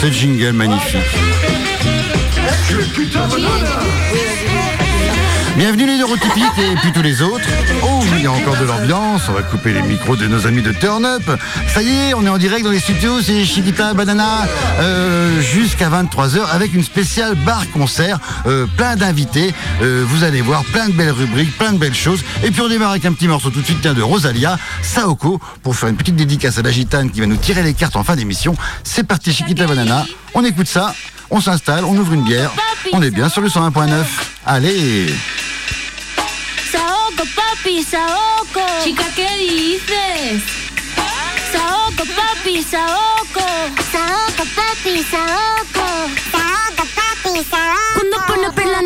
[0.00, 1.02] ce jingle magnifique.
[5.60, 7.44] Bienvenue les neurotypiques et puis tous les autres.
[7.82, 9.24] Oh, il y a encore de l'ambiance.
[9.28, 11.38] On va couper les micros de nos amis de Turn Up.
[11.68, 13.20] Ça y est, on est en direct dans les studios.
[13.20, 14.46] C'est Chiquita Banana
[14.78, 18.18] euh, jusqu'à 23h avec une spéciale bar concert.
[18.46, 19.52] Euh, plein d'invités.
[19.82, 22.24] Euh, vous allez voir plein de belles rubriques, plein de belles choses.
[22.42, 25.76] Et puis on démarre avec un petit morceau tout de suite de Rosalia, Saoko, pour
[25.76, 28.16] faire une petite dédicace à la gitane qui va nous tirer les cartes en fin
[28.16, 28.56] d'émission.
[28.82, 30.06] C'est parti Chiquita Banana.
[30.32, 30.94] On écoute ça.
[31.30, 32.50] On s'installe, on ouvre une bière.
[32.94, 34.04] On est bien sur le 101.9.
[34.46, 35.12] Allez
[37.70, 38.82] papi, Saoko.
[38.82, 40.42] Chica, ¿qué dices?
[41.52, 43.46] Saoko, papi, Saoko.
[43.92, 45.86] Saoko, papi, Saoko.
[46.32, 47.94] Saoko, papi, Saoko.
[47.94, 48.82] Cuando pone perla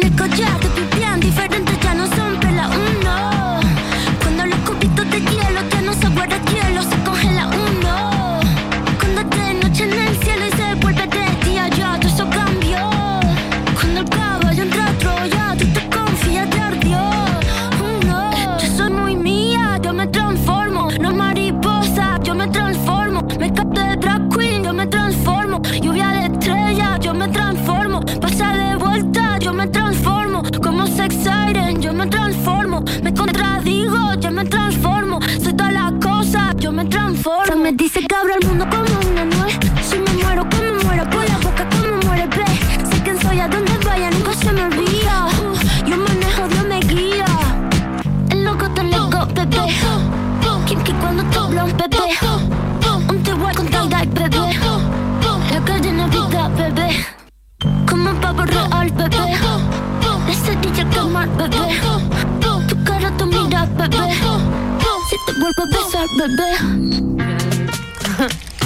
[65.54, 66.50] Si te vuelvo a besar, bebé.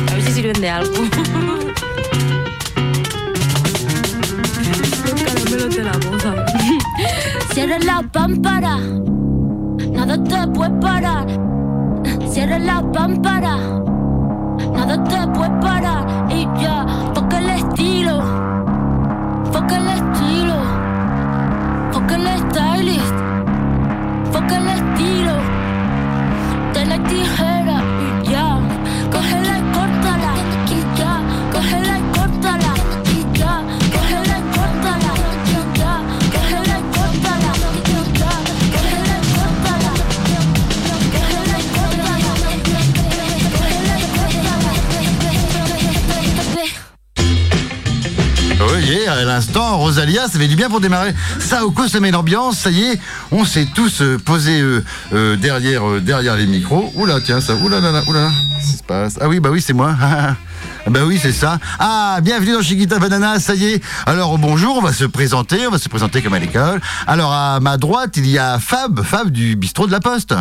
[0.09, 0.94] A ver si sirven de algo.
[5.25, 5.93] Caramelo de la.
[7.53, 8.78] Cierra la pámpara.
[9.91, 11.27] Nada te puede parar.
[12.31, 13.56] Cierra la pámpara.
[14.72, 15.78] Nada te puede parar.
[49.88, 51.15] Rosalia, ça fait du bien pour démarrer.
[51.41, 53.00] Saoko, ça met l'ambiance, ça y est,
[53.31, 54.84] on s'est tous euh, posés euh,
[55.15, 56.93] euh, derrière, derrière les micros.
[56.94, 58.28] Oula, tiens, ça, oula, là, là, oula,
[58.59, 59.15] qu'est-ce qui se passe?
[59.19, 59.97] Ah oui, bah oui, c'est moi.
[60.87, 61.59] Ah bah oui, c'est ça.
[61.78, 63.84] Ah, bienvenue dans Chiquita Banana, ça y est.
[64.06, 66.81] Alors bonjour, on va se présenter, on va se présenter comme à l'école.
[67.06, 70.34] Alors à ma droite, il y a Fab, Fab du bistrot de la Poste.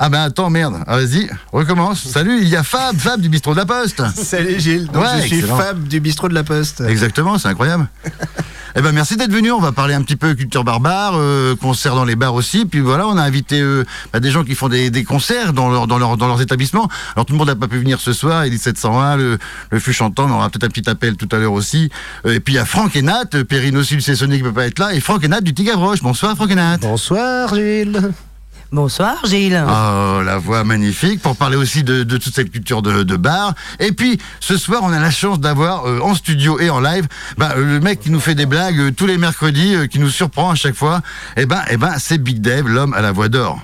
[0.00, 0.76] Ah ben attends, merde.
[0.86, 2.04] Ah, Vas-y, recommence.
[2.04, 4.00] Salut, il y a Fab, Fab du bistrot de la Poste.
[4.14, 5.56] Salut Gilles, donc Ouais, je suis excellent.
[5.56, 6.82] Fab du bistrot de la Poste.
[6.82, 7.88] Exactement, c'est incroyable.
[8.76, 9.50] eh ben merci d'être venu.
[9.50, 12.64] On va parler un petit peu culture barbare, euh, concert dans les bars aussi.
[12.64, 15.68] Puis voilà, on a invité euh, bah, des gens qui font des, des concerts dans,
[15.68, 16.88] leur, dans, leur, dans leurs établissements.
[17.16, 18.46] Alors tout le monde n'a pas pu venir ce soir.
[18.46, 19.38] Il est 701, le,
[19.70, 21.90] le fût chantant, mais on aura peut-être un petit appel tout à l'heure aussi.
[22.24, 24.52] Euh, et puis il y a Franck et Nat, euh, Perrine aussi, le qui peut
[24.52, 26.02] pas être là, et Franck et Nat du Tigavroche.
[26.02, 26.78] Bonsoir Franck et Nat.
[26.82, 28.12] Bonsoir Gilles.
[28.70, 29.64] Bonsoir Gilles.
[29.66, 33.54] Oh, la voix magnifique pour parler aussi de, toute cette culture de, de bar.
[33.80, 37.06] Et puis, ce soir, on a la chance d'avoir euh, en studio et en live
[37.38, 40.10] bah, euh, le mec qui nous fait des blagues euh, tous les mercredis, qui nous
[40.10, 41.00] surprend à chaque fois.
[41.38, 43.58] Et ben, eh ben, c'est Big Dave, l'homme à la voix d'or.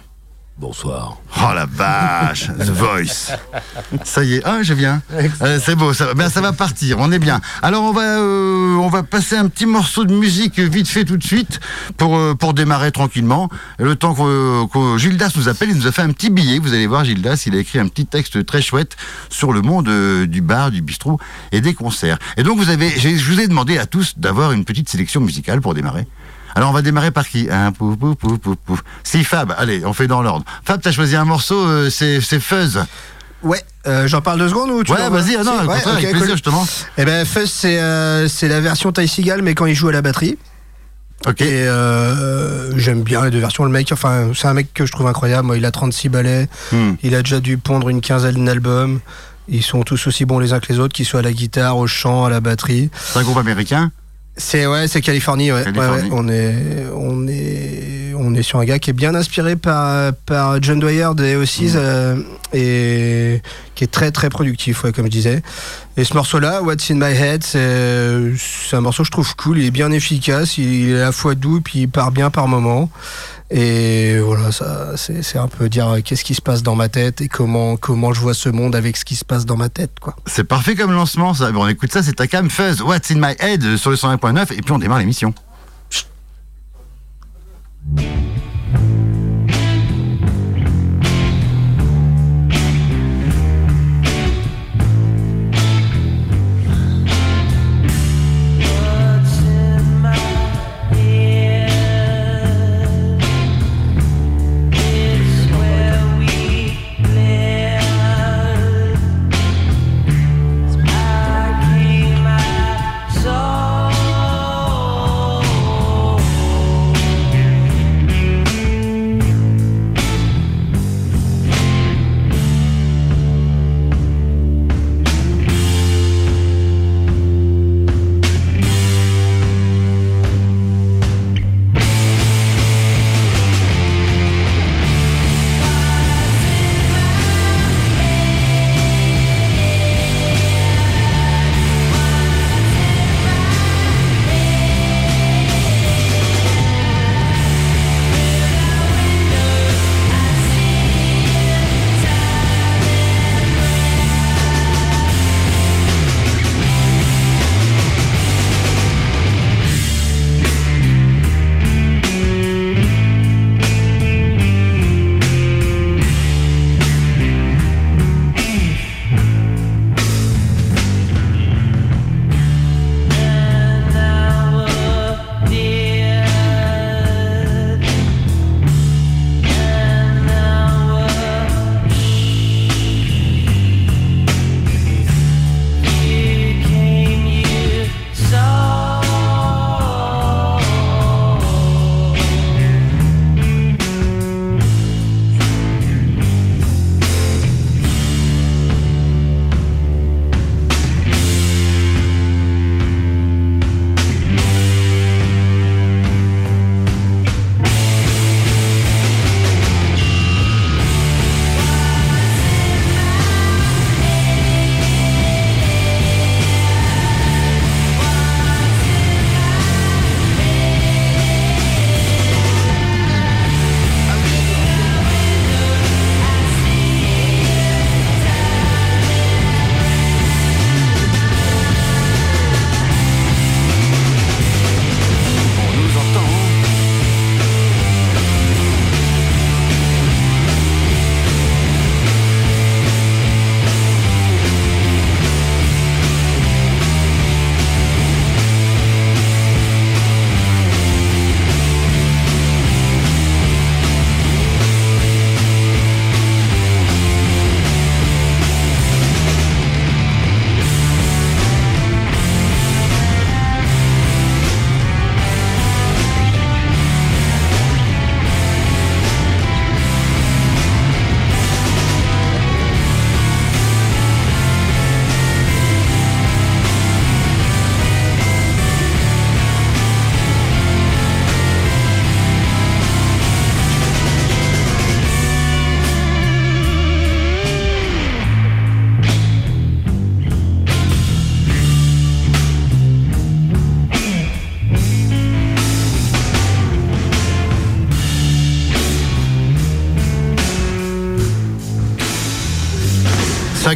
[0.56, 1.18] Bonsoir.
[1.36, 3.32] Oh la vache, The Voice.
[4.04, 5.02] Ça y est, ah je viens.
[5.42, 7.40] Euh, c'est beau, ça, va- ben, ça va partir, on est bien.
[7.60, 11.16] Alors on va, euh, on va passer un petit morceau de musique vite fait tout
[11.16, 11.58] de suite
[11.96, 13.48] pour, euh, pour démarrer tranquillement.
[13.80, 16.60] Le temps que, que Gildas nous appelle, il nous a fait un petit billet.
[16.60, 18.96] Vous allez voir, Gildas, il a écrit un petit texte très chouette
[19.30, 19.90] sur le monde
[20.26, 21.18] du bar, du bistrot
[21.50, 22.18] et des concerts.
[22.36, 25.60] Et donc vous avez, je vous ai demandé à tous d'avoir une petite sélection musicale
[25.60, 26.06] pour démarrer.
[26.54, 28.84] Alors on va démarrer par qui hein, pouf, pouf, pouf, pouf, pouf.
[29.02, 30.44] Si Fab, allez, on fait dans l'ordre.
[30.64, 32.84] Fab, t'as choisi un morceau, euh, c'est Fuzz.
[33.42, 35.94] Ouais, euh, j'en parle deux secondes ou tu Ouais, vas-y, ah non, Si, ouais, contraire,
[35.94, 36.30] ok, avec plaisir cool.
[36.36, 36.66] justement.
[36.96, 39.92] Eh ben Fuzz c'est euh, c'est la version Ty Seagal mais quand il joue à
[39.92, 40.38] la batterie.
[41.26, 41.40] Ok.
[41.40, 43.64] Et euh, j'aime bien les deux versions.
[43.64, 45.46] Le mec, enfin, c'est un mec que je trouve incroyable.
[45.46, 46.48] Moi, il a 36 ballets.
[46.70, 46.94] Hmm.
[47.02, 49.00] Il a déjà dû pondre une quinzaine d'albums.
[49.48, 51.78] Ils sont tous aussi bons les uns que les autres, qu'ils soient à la guitare,
[51.78, 52.90] au chant, à la batterie.
[52.94, 53.90] C'est un groupe américain?
[54.36, 55.62] C'est ouais, c'est Californie, ouais.
[55.62, 56.02] Californie.
[56.02, 56.10] Ouais, ouais.
[56.12, 57.93] On est, on est,
[58.24, 61.74] on est sur un gars qui est bien inspiré par, par John Dwyer des Oasis
[61.76, 62.16] euh,
[62.52, 63.42] et
[63.74, 65.42] qui est très très productif, ouais, comme je disais.
[65.96, 69.66] Et ce morceau-là, What's in My Head, c'est un morceau que je trouve cool, il
[69.66, 72.90] est bien efficace, il est à la fois doux puis il part bien par moment.
[73.50, 77.20] Et voilà, ça, c'est un peu dire euh, qu'est-ce qui se passe dans ma tête
[77.20, 79.92] et comment comment je vois ce monde avec ce qui se passe dans ma tête,
[80.00, 80.16] quoi.
[80.26, 81.52] C'est parfait comme lancement, ça.
[81.52, 84.54] Bon, on écoute ça, c'est Takam Fuzz, What's in my head euh, sur le 101.9,
[84.54, 85.34] et puis on démarre l'émission.
[87.86, 88.53] On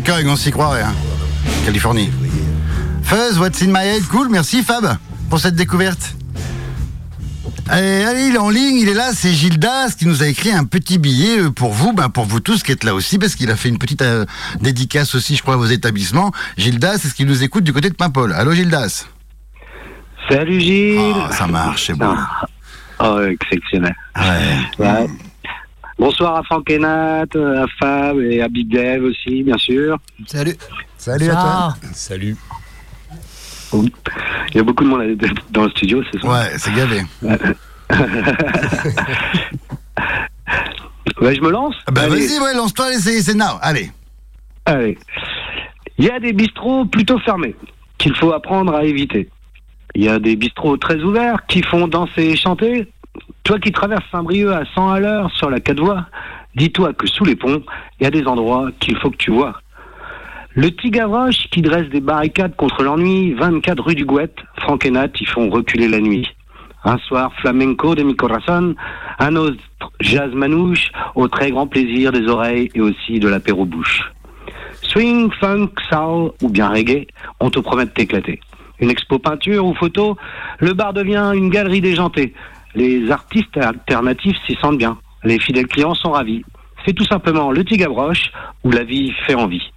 [0.09, 0.81] Cogne, on s'y croirait.
[0.81, 0.95] Hein.
[1.67, 2.11] Californie.
[3.03, 4.03] Fuzz, What's in my head?
[4.09, 4.97] Cool, merci Fab
[5.29, 6.17] pour cette découverte.
[7.69, 10.51] Allez, allez, il est en ligne, il est là, c'est Gildas qui nous a écrit
[10.51, 13.35] un petit billet euh, pour vous, ben pour vous tous qui êtes là aussi, parce
[13.35, 14.25] qu'il a fait une petite euh,
[14.63, 16.33] dédicace aussi, je crois, à vos établissements.
[16.57, 19.05] Gildas, est-ce qu'il nous écoute du côté de Paimpol Allô Gildas
[20.31, 22.17] Salut Gilles Oh, ça marche, c'est bon.
[23.01, 23.95] Oh, exceptionnel.
[24.17, 24.87] Ouais.
[24.87, 25.07] Ouais.
[25.99, 29.99] Bonsoir à Franck et Nat, à Fab et à Big Dev aussi, bien sûr.
[30.27, 30.55] Salut.
[30.97, 31.75] Salut à toi.
[31.93, 32.37] Salut.
[33.73, 33.91] Il
[34.57, 35.17] y a beaucoup de monde
[35.51, 36.41] dans le studio ce soir.
[36.41, 37.03] Ouais, c'est gavé.
[41.21, 41.75] Ouais, je me lance?
[41.91, 42.11] Bah Allez.
[42.29, 43.91] vas-y, ouais, lance-toi, c'est c'est now, allez.
[44.67, 44.97] Allez.
[45.99, 47.57] Il y a des bistrots plutôt fermés
[47.99, 49.29] qu'il faut apprendre à éviter.
[49.97, 52.87] Il y a des bistrots très ouverts qui font danser et chanter
[53.49, 56.05] Toi qui traverses Saint-Brieuc à 100 à l'heure sur la 4 voies,
[56.55, 57.63] dis-toi que sous les ponts,
[57.99, 59.55] il y a des endroits qu'il faut que tu vois.
[60.55, 64.91] Le petit Gavroche qui dresse des barricades contre l'ennui, 24 rue du Gouette, Franck et
[64.91, 66.29] Nat y font reculer la nuit.
[66.85, 68.15] Un soir flamenco de mi
[69.19, 69.57] un autre
[70.01, 74.13] jazz manouche, au très grand plaisir des oreilles et aussi de l'apéro bouche.
[74.83, 77.07] Swing, funk, soul ou bien reggae,
[77.41, 78.41] on te promet de t'éclater.
[78.79, 80.19] Une expo peinture ou photo,
[80.59, 82.35] le bar devient une galerie déjantée.
[82.75, 84.99] Les artistes alternatifs s'y sentent bien.
[85.25, 86.45] Les fidèles clients sont ravis.
[86.87, 88.31] C'est tout simplement le Tigabroche
[88.65, 89.73] où la vie fait envie.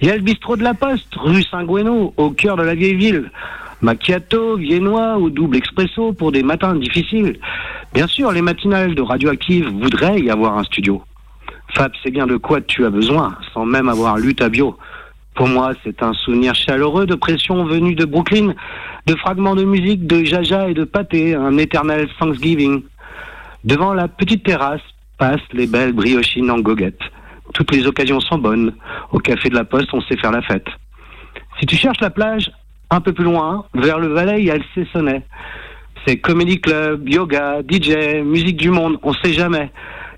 [0.00, 2.94] Il y a le bistrot de la Poste, rue Saint-Guéno, au cœur de la vieille
[2.94, 3.30] ville.
[3.80, 7.38] Macchiato, viennois ou double expresso pour des matins difficiles.
[7.94, 11.02] Bien sûr, les matinales de Radioactive voudraient y avoir un studio.
[11.74, 14.76] Fab, c'est bien de quoi tu as besoin, sans même avoir lu ta bio.
[15.38, 18.54] Pour moi, c'est un souvenir chaleureux de pression venue de Brooklyn,
[19.06, 22.82] de fragments de musique, de jaja et de pâté, un éternel Thanksgiving.
[23.62, 24.82] Devant la petite terrasse
[25.16, 26.98] passent les belles briochines en goguette.
[27.54, 28.74] Toutes les occasions sont bonnes.
[29.12, 30.66] Au café de la Poste, on sait faire la fête.
[31.60, 32.50] Si tu cherches la plage,
[32.90, 35.22] un peu plus loin, vers le Valais, il y a le Cessonnet.
[36.04, 39.70] C'est comedy club, yoga, DJ, musique du monde, on sait jamais.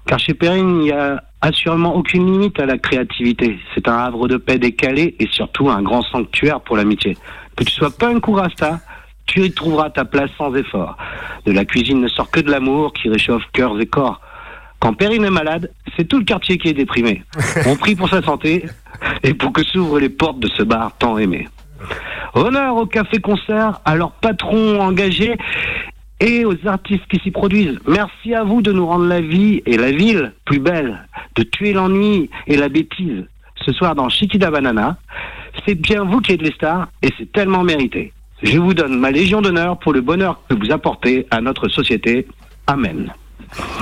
[0.07, 3.59] Car chez Perrine, il n'y a assurément aucune limite à la créativité.
[3.75, 7.17] C'est un havre de paix décalé et surtout un grand sanctuaire pour l'amitié.
[7.57, 8.81] Que tu sois punk ou rasta,
[9.27, 10.97] tu y trouveras ta place sans effort.
[11.47, 14.21] De la cuisine ne sort que de l'amour qui réchauffe cœurs et corps.
[14.81, 17.23] Quand Perrine est malade, c'est tout le quartier qui est déprimé.
[17.67, 18.65] On prie pour sa santé
[19.23, 21.49] et pour que s'ouvrent les portes de ce bar tant aimé.
[22.35, 25.37] Honneur au café-concert, à leurs patrons engagés
[26.21, 27.79] et aux artistes qui s'y produisent.
[27.87, 31.73] Merci à vous de nous rendre la vie et la ville plus belle, de tuer
[31.73, 33.25] l'ennui et la bêtise.
[33.65, 34.97] Ce soir dans Chiquita Banana,
[35.67, 38.13] c'est bien vous qui êtes les stars et c'est tellement mérité.
[38.43, 42.27] Je vous donne ma légion d'honneur pour le bonheur que vous apportez à notre société.
[42.67, 43.13] Amen.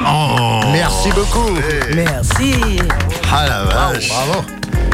[0.00, 1.50] Oh Merci beaucoup.
[1.94, 2.54] Merci.
[3.30, 4.44] Ah la vache Bravo.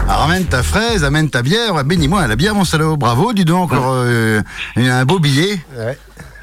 [0.07, 1.83] Alors, ramène ta fraise, amène ta bière.
[1.85, 2.97] Bénis-moi la bière, mon salaud.
[2.97, 4.43] Bravo, dis donc, encore euh,
[4.77, 5.59] un beau billet.
[5.79, 5.97] Ouais.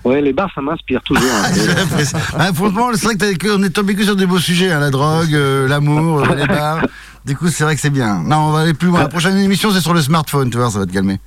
[0.04, 1.24] Ouais, les bars, ça m'inspire toujours.
[1.24, 1.52] hein.
[2.40, 5.34] Ah, franchement, c'est vrai qu'on est tombé que sur des beaux sujets, hein, la drogue,
[5.34, 6.80] euh, l'amour, euh, les bars.
[7.26, 8.24] Du coup, c'est vrai que c'est bien.
[8.26, 9.00] Non, on va aller plus loin.
[9.02, 11.20] La prochaine émission, c'est sur le smartphone, tu vois, ça va te calmer.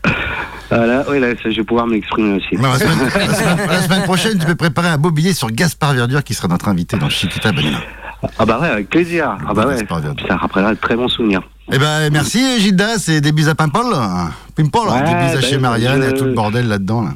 [0.71, 2.57] Voilà, ouais, là, je vais pouvoir m'exprimer aussi.
[2.61, 5.51] Non, la, semaine, la semaine- la semaine prochaine, tu peux préparer un beau billet sur
[5.53, 7.79] Gaspard Verdure qui sera notre invité dans Chiquita Banana.
[8.39, 9.37] Ah bah ouais, avec plaisir.
[9.47, 9.77] Ah bah ouais.
[9.79, 10.27] C'est.
[10.29, 11.43] Ça rappellera de très bons souvenirs.
[11.71, 13.85] Eh ben, merci Gildas et des bises à Pimpol.
[14.57, 17.03] Pimpol, Ouais, des bises à ben, chez Marianne je- et tout le bordel là-dedans.
[17.03, 17.11] Là.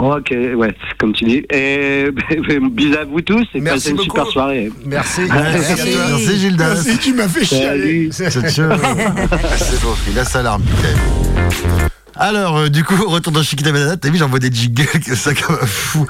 [0.00, 1.44] Ok, ouais, c'est comme tu dis.
[1.52, 2.08] Et
[2.72, 4.08] bisous à vous tous et Merci passez une beaucoup.
[4.10, 4.72] super soirée.
[4.86, 5.20] Merci.
[5.28, 6.02] Merci, à toi.
[6.10, 6.68] merci Gildas.
[6.74, 8.08] Merci, tu m'as fait chialer.
[8.10, 8.30] Salut.
[8.40, 8.50] C'est
[9.82, 10.62] bon, il a sa larme.
[10.62, 11.88] putain.
[12.16, 15.32] Alors, euh, du coup, retour dans Chiquita Banana, t'as vu, j'envoie des jingles, que ça
[15.34, 16.06] comme un fou.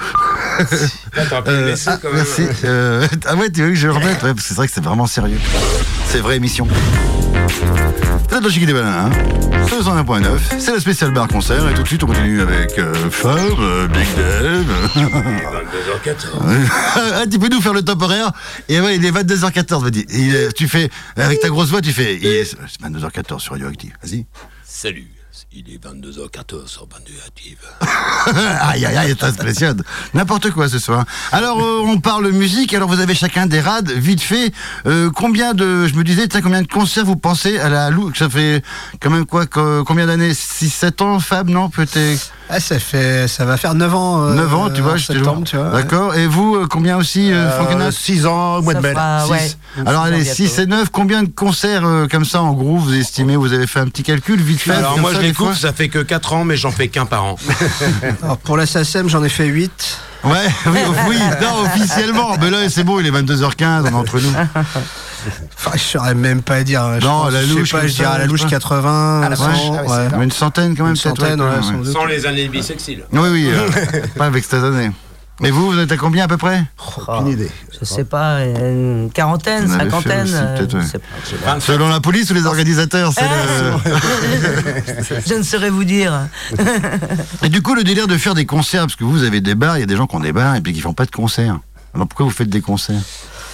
[1.17, 2.43] Attends, Euh, ah, merci.
[2.65, 4.23] Euh, ah ouais, tu veux que je le remette?
[4.23, 5.39] Ouais, parce que c'est vrai que c'est vraiment sérieux.
[6.07, 6.67] C'est vraie émission.
[8.33, 9.11] Êtes dans Chiquita Banana, hein
[9.69, 12.79] C'est le 101.9, c'est le spécial bar concert, et tout de suite on continue avec
[12.79, 14.67] euh, Fab, euh, Big Dave.
[14.95, 16.69] 22h14.
[17.15, 18.31] ah, tu peux nous faire le top horaire?
[18.69, 20.53] Et ouais, il est 22h14, vas-y.
[20.55, 24.27] Tu fais, avec ta grosse voix, tu fais, il est- c'est 22h14 sur Radioactive, vas-y.
[24.65, 25.09] Salut,
[25.53, 27.59] il est 22h14 sur Bandu Active.
[28.61, 29.83] aïe, aïe, aïe, t'impressionne.
[30.15, 31.05] N'importe quoi ce soir.
[31.33, 32.73] Alors, euh, on parle musique.
[32.75, 34.53] Alors, vous avez chacun des rades, vite fait.
[34.87, 38.13] Euh, combien de, je me disais, tiens, combien de concerts vous pensez à la Lou
[38.15, 38.63] Ça fait
[39.01, 40.33] quand même quoi, co- combien d'années?
[40.33, 42.33] 6-7 ans, Fab, non Peut-être?
[42.53, 44.23] Ah, ça, fait, ça va faire 9 ans.
[44.25, 45.71] euh, 9 ans, tu vois, septembre, tu vois.
[45.71, 46.15] D'accord.
[46.17, 48.95] Et vous, euh, combien aussi, euh, Franck Henat 6 ans au mois de mai.
[49.87, 50.35] Alors, allez, bientôt.
[50.35, 53.67] 6 et 9, combien de concerts euh, comme ça en groupe vous estimez Vous avez
[53.67, 56.01] fait un petit calcul, vite fait Alors moi ça, je les coupe, ça fait que
[56.01, 57.37] 4 ans, mais j'en fais qu'un par an.
[58.23, 59.99] Alors, pour la SACEM, j'en ai fait 8.
[60.25, 62.37] Ouais, oui, oui, non, officiellement.
[62.41, 64.33] Mais là, c'est bon, il est 22h15, on est entre nous.
[65.57, 67.01] Enfin, je saurais même pas dire.
[67.01, 68.51] Je Non, pense, la je sais louche, pas, je dirais à la louche sais pas.
[68.51, 69.59] 80, Ah, la 100, vache,
[69.89, 70.25] ah ouais.
[70.25, 71.63] Une centaine quand même, Une centaine, ouais, ouais, ouais.
[71.63, 71.93] sans doute.
[71.93, 73.05] Sans les années bisexuelles.
[73.13, 73.69] Oui, oui, euh,
[74.17, 74.91] pas avec cette année.
[75.43, 76.63] Et vous, vous êtes à combien à peu près
[77.09, 77.51] Aucune idée.
[77.79, 80.23] Je sais pas, une quarantaine, Vous cinquantaine.
[80.25, 81.39] aussi, euh, ouais.
[81.45, 81.61] pas.
[81.61, 85.21] Selon la police ou les organisateurs c'est le...
[85.27, 86.29] Je ne saurais vous dire.
[87.43, 89.79] Et du coup, le délire de faire des concerts, parce que vous avez des bars,
[89.79, 91.11] il y a des gens qui ont des bars et puis qui font pas de
[91.11, 91.59] concerts.
[91.95, 93.01] Alors pourquoi vous faites des concerts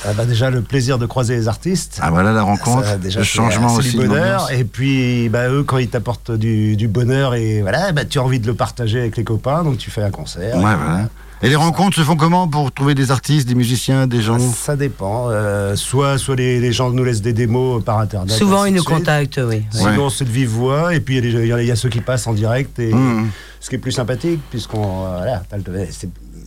[0.05, 2.01] Ah bah déjà le plaisir de croiser les artistes.
[2.03, 3.97] Ah voilà la rencontre, Ça, déjà, le changement aussi.
[3.97, 4.51] du bonheur.
[4.53, 8.23] Et puis bah, eux quand ils t'apportent du, du bonheur et voilà, bah, tu as
[8.23, 10.57] envie de le partager avec les copains, donc tu fais un concert.
[10.57, 11.09] Ouais, voilà.
[11.43, 14.75] Et les rencontres se font comment pour trouver des artistes, des musiciens, des gens Ça
[14.75, 15.29] dépend.
[15.31, 18.31] euh, soit soit les, les gens nous laissent des démos par internet.
[18.35, 19.63] Souvent, ils nous contactent, oui.
[19.71, 22.33] Sinon c'est de vive voix et puis il y, a y ceux qui passent en
[22.33, 23.29] direct et Mmh.
[23.61, 25.43] ce qui est plus sympathique puisqu'on euh, voilà,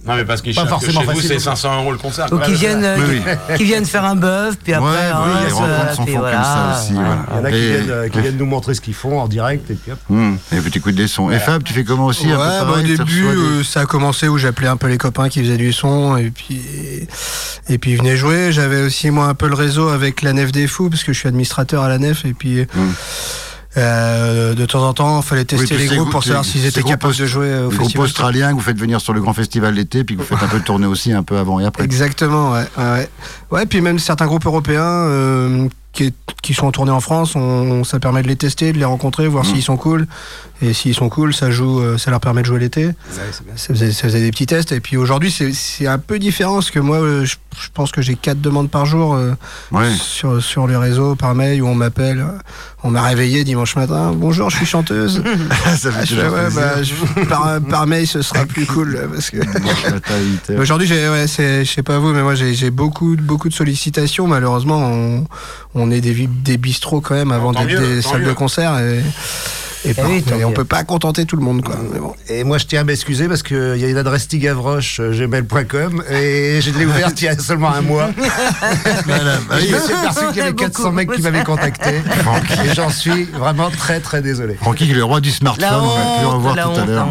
[0.05, 2.25] Non, mais parce qu'ils Pas forcément chez vous, c'est 500 euros le concert.
[2.31, 2.45] Ou quoi.
[2.45, 5.37] qui viennent, euh, Oui, qui, qui viennent faire un bœuf, puis après, ouais, un oui,
[6.05, 6.33] puis voilà.
[6.35, 6.93] comme ça aussi.
[6.93, 6.99] Ouais.
[7.03, 7.25] voilà.
[7.31, 9.27] Il y en a qui viennent, euh, qui viennent nous montrer ce qu'ils font en
[9.27, 9.99] direct et puis hop.
[10.09, 11.29] Hum, Et puis t'écoutes des sons.
[11.31, 13.27] Et Fab, tu fais comment aussi Ouais, un peu bah, pareil, au tu début, des-
[13.27, 16.31] euh, ça a commencé où j'appelais un peu les copains qui faisaient du son et
[16.31, 16.61] puis
[17.67, 18.51] et puis ils venaient jouer.
[18.53, 21.19] J'avais aussi moi un peu le réseau avec la Nef des Fous parce que je
[21.19, 22.65] suis administrateur à la Nef et puis
[23.77, 27.15] euh, de temps en temps, il fallait tester les groupes pour savoir s'ils étaient capables
[27.15, 28.05] de jouer au Les groupes festival.
[28.05, 30.47] australiens que vous faites venir sur le grand festival d'été, puis que vous faites un
[30.47, 31.83] peu tourner aussi un peu avant et après.
[31.83, 33.09] Exactement, ouais, ouais, ouais.
[33.51, 35.67] Ouais, puis même certains groupes européens euh,
[35.99, 38.85] qui, qui sont en tournée en France, on, ça permet de les tester, de les
[38.85, 40.07] rencontrer, voir s'ils sont cool.
[40.61, 42.89] Et s'ils sont cool, ça joue, euh, ça leur permet de jouer l'été.
[43.55, 44.73] Ça faisait, ça faisait des petits tests.
[44.73, 48.01] Et puis aujourd'hui, c'est- un peu différent parce que moi, euh, je, je pense que
[48.01, 49.31] j'ai quatre demandes par jour euh,
[49.71, 49.89] Ouais.
[49.97, 52.25] sur, sur les réseaux, par mail, où on m'appelle.
[52.83, 54.11] On m'a réveillé dimanche matin.
[54.15, 55.23] Bonjour, je suis chanteuse.
[55.77, 58.99] Ça fait Ah, je ouais, bah, je- par, par mail, ce sera plus cool.
[59.13, 59.37] Parce que.
[60.59, 64.27] Aujourd'hui, je sais pas vous, mais moi, j'ai, j'ai beaucoup, beaucoup de sollicitations.
[64.27, 65.25] Malheureusement, on,
[65.75, 68.27] on est des, des bistrots quand même avant d'être des salles mieux.
[68.27, 68.77] de concert.
[68.79, 69.01] Et,
[69.85, 71.75] et, par- oui, tant et on peut pas contenter tout le monde, quoi.
[71.93, 72.13] Mais bon.
[72.27, 76.03] Et moi, je tiens à m'excuser parce qu'il y a une adresse tigavroche euh, gmail.com
[76.11, 78.09] et je l'ai ouverte il y a seulement un mois.
[79.05, 79.67] Voilà, bah Et oui.
[79.69, 81.95] je me suis aperçu qu'il y avait 400 mecs qui m'avaient contacté.
[82.65, 84.55] Et j'en suis vraiment très très désolé.
[84.55, 86.87] Francky, qui est le roi du smartphone, La on va plus revoir tout à honte,
[86.87, 87.07] l'heure.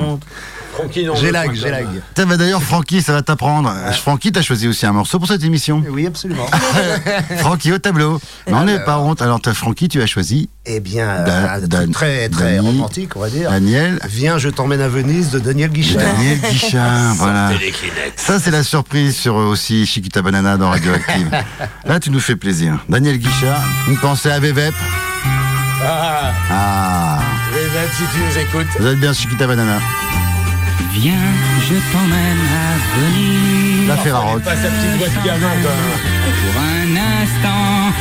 [0.79, 0.85] Honte.
[0.85, 1.87] Francky, non, J'ai lag, j'ai lag.
[2.15, 3.73] Tiens, bah d'ailleurs, Francky, ça va t'apprendre.
[4.01, 5.83] Francky, t'as choisi aussi un morceau pour cette émission.
[5.91, 6.47] Oui, absolument.
[7.39, 8.21] Francky au tableau.
[8.47, 9.21] Mais on n'est pas honte.
[9.23, 11.25] Alors, t'as Francky, tu as choisi Eh bien,
[11.67, 13.51] Dan- très très Dani- romantique, on va dire.
[13.51, 13.99] Daniel.
[14.09, 16.03] Viens, je t'emmène à Venise de Daniel Guichard.
[16.03, 17.51] Daniel Guichard, voilà.
[18.17, 21.31] Ça, c'est la surprise sur euh, aussi Chiquita Banana dans Radioactive.
[21.85, 22.79] Là, tu nous fais plaisir.
[22.89, 24.75] Daniel Guichard, une pensée à Vévep.
[25.85, 27.19] Ah, Ah,
[27.53, 28.81] Vévette, si tu nous écoutes.
[28.81, 29.79] vous êtes bien Chiquita Banana.
[31.01, 31.15] Viens,
[31.61, 34.43] je t'emmène à Venise La Ferrarock.
[34.43, 36.91] Pas sa petite voix de gamin, quand pour un
[37.23, 37.95] instant,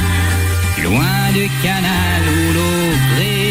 [0.83, 3.46] loin du canal où l'eau grise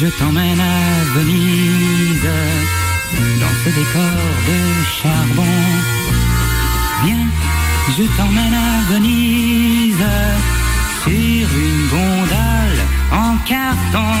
[0.00, 2.30] je t'emmène à Venise,
[3.40, 4.58] dans ce décor de
[4.96, 5.56] charbon.
[7.04, 7.26] Viens,
[7.96, 10.06] je t'emmène à Venise,
[11.02, 12.80] sur une gondole
[13.10, 14.12] en carton.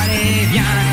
[0.00, 0.87] Allez, viens,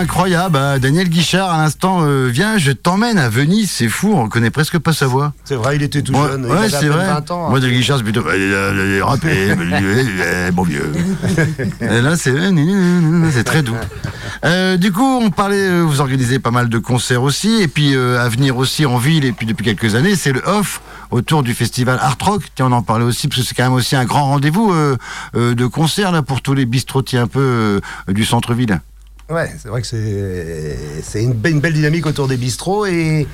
[0.00, 0.56] incroyable.
[0.56, 0.78] hein.
[0.78, 3.70] Daniel Guichard, à l'instant, euh, viens, je t'emmène à Venise.
[3.70, 5.32] C'est fou, on reconnaît presque pas sa voix.
[5.44, 6.46] C'est vrai, il était tout Ouais, jeune.
[6.46, 7.06] ouais, c'est vrai.
[7.06, 7.46] 20 ans.
[7.46, 7.50] hein.
[7.50, 8.22] Moi, Daniel Guichard, c'est plutôt.
[9.04, 9.54] rappé,
[10.52, 10.92] bon vieux.
[11.80, 12.34] Et là, c'est.
[13.32, 13.76] C'est très doux.
[14.44, 17.94] Euh, du coup, on parlait, euh, vous organisez pas mal de concerts aussi, et puis
[17.94, 21.42] euh, à venir aussi en ville, et puis depuis quelques années, c'est le off autour
[21.42, 22.42] du festival Art Rock.
[22.54, 24.72] Tiens, on en parlait aussi, parce que c'est quand même aussi un grand rendez-vous
[25.34, 28.80] de concert là, pour tous les bistrotiers un peu du centre-ville.
[29.30, 33.28] Ouais, c'est vrai que c'est une, une belle dynamique autour des bistrots et,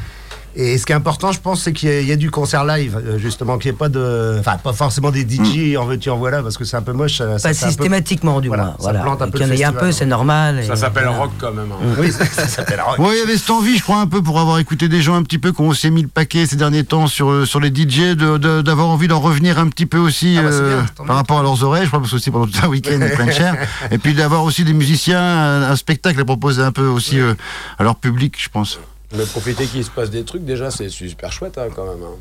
[0.58, 2.30] Et ce qui est important, je pense, c'est qu'il y, ait- il y ait du
[2.30, 4.36] concert live, euh, justement, qu'il n'y ait pas de.
[4.40, 7.18] Enfin, pas forcément des DJ en veux-tu, en voilà, parce que c'est un peu moche.
[7.18, 8.72] ça- Pas peu- systématiquement, du Voilà, moins.
[8.72, 9.00] ça Voilà.
[9.00, 10.64] plante un peu Qu'il y en ait un peu, c'est normal.
[10.66, 11.18] Ça s'appelle voilà.
[11.18, 11.70] rock quand même.
[11.72, 11.94] hein.
[11.98, 12.98] Oui, ça, ça s'appelle rock.
[12.98, 15.14] Ouais, il y avait cette envie, je crois, un peu pour avoir écouté des gens
[15.16, 17.60] un petit peu qui ont aussi mis le paquet ces derniers temps sur, euh, sur
[17.60, 20.80] les DJ, de- de- d'avoir envie d'en revenir un petit peu aussi Ah bah, euh,
[20.80, 22.98] bien, par rapport à leurs oreilles, je crois, parce que aussi pendant tout un week-end,
[22.98, 23.56] ils prennent cher.
[23.90, 27.34] Et puis d'avoir aussi des musiciens, un, un spectacle à proposer un peu aussi euh,
[27.78, 28.78] à leur public, je pense.
[29.14, 32.02] Mais profiter qu'il se passe des trucs, déjà, c'est super chouette hein, quand même.
[32.02, 32.16] hein.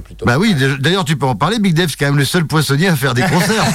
[0.00, 0.24] Plutôt.
[0.24, 2.88] Bah oui, d'ailleurs, tu peux en parler, Big Dave, c'est quand même le seul poissonnier
[2.88, 3.64] à faire des concerts.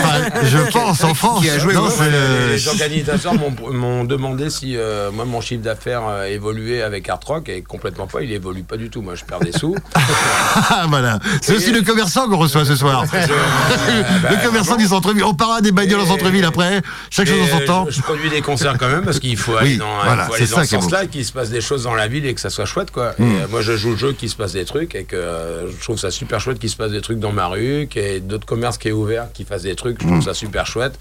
[0.00, 1.42] Enfin, je pense, en France.
[1.42, 6.02] Qui a joué, Non, le- les, organisateurs m'ont- demandé si euh, moi mon chiffre d'affaires
[6.08, 9.02] euh, évoluait avec Art Rock et complètement pas, il évolue pas du tout.
[9.02, 9.74] Moi je perds des sous.
[9.94, 11.18] Ah, voilà.
[11.42, 13.04] C'est aussi le commerçant qu'on reçoit ce soir.
[13.12, 15.24] bah, le commerçant du centre-ville.
[15.24, 16.82] On parlera des bagnoles en centre-ville après.
[17.10, 17.86] Chaque chose en son temps.
[17.88, 20.24] Je, je produis des concerts quand même parce qu'il faut aller Oui, dans, il voilà,
[20.26, 22.24] faut aller c'est dans ça ce sens-là, qu'il se passe des choses dans la ville
[22.26, 23.14] et que ça soit chouette quoi.
[23.18, 23.34] Et Mm.
[23.42, 25.16] euh, moi je joue le jeu qu'il se passe des trucs et que
[25.48, 28.02] euh, je trouve ça super chouette qu'il se passe des trucs dans ma rue, qu'il
[28.02, 30.00] y ait d'autres commerces qui est ouvert, qui fassent des trucs.
[30.00, 30.10] Je Mm.
[30.10, 30.98] trouve ça super chouette.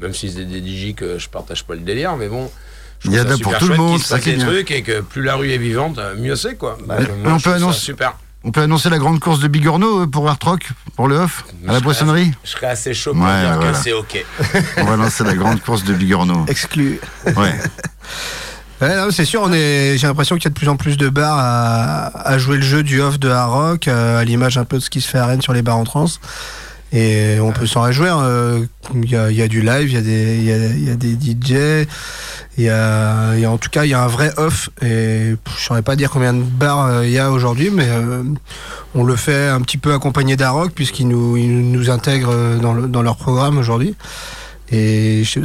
[0.00, 2.50] Même si c'est des DJ que je partage pas le délire, mais bon.
[3.00, 4.30] je Il y trouve en a ça pour super tout le monde, ça passe qui
[4.30, 4.46] est des bien.
[4.46, 6.78] trucs et que plus la rue est vivante, mieux c'est quoi.
[6.86, 6.96] Moi,
[7.26, 8.14] on peut annoncer- super.
[8.44, 11.44] On peut annoncer la grande course de Bigorneau euh, pour Art Rock, pour le off,
[11.66, 13.72] à la serais- Je serais assez chaud pour Ouais, dire voilà.
[13.72, 14.24] que c'est ok.
[14.76, 16.44] On va lancer la grande course de Bigorneau.
[16.46, 17.00] Exclu.
[17.36, 17.54] Ouais.
[19.10, 19.96] C'est sûr, on est.
[19.98, 22.82] J'ai l'impression qu'il y a de plus en plus de bars à, jouer le jeu
[22.82, 25.18] du off de hard rock, euh, à l'image un peu de ce qui se fait
[25.18, 26.06] à Rennes sur les bars en trans.
[26.92, 28.18] Et on peut s'en réjouir.
[28.18, 28.64] euh,
[28.94, 31.86] Il y, a, du live, il y a des, DJ.
[33.46, 34.70] En tout cas, il y a un vrai off.
[34.80, 37.88] Et je saurais pas dire combien de bars euh, il y a aujourd'hui, mais
[38.94, 43.02] on le fait un petit peu accompagné d'hard rock puisqu'ils nous, intègrent dans, le- dans
[43.02, 43.94] leur programme aujourd'hui.
[44.70, 45.44] Et je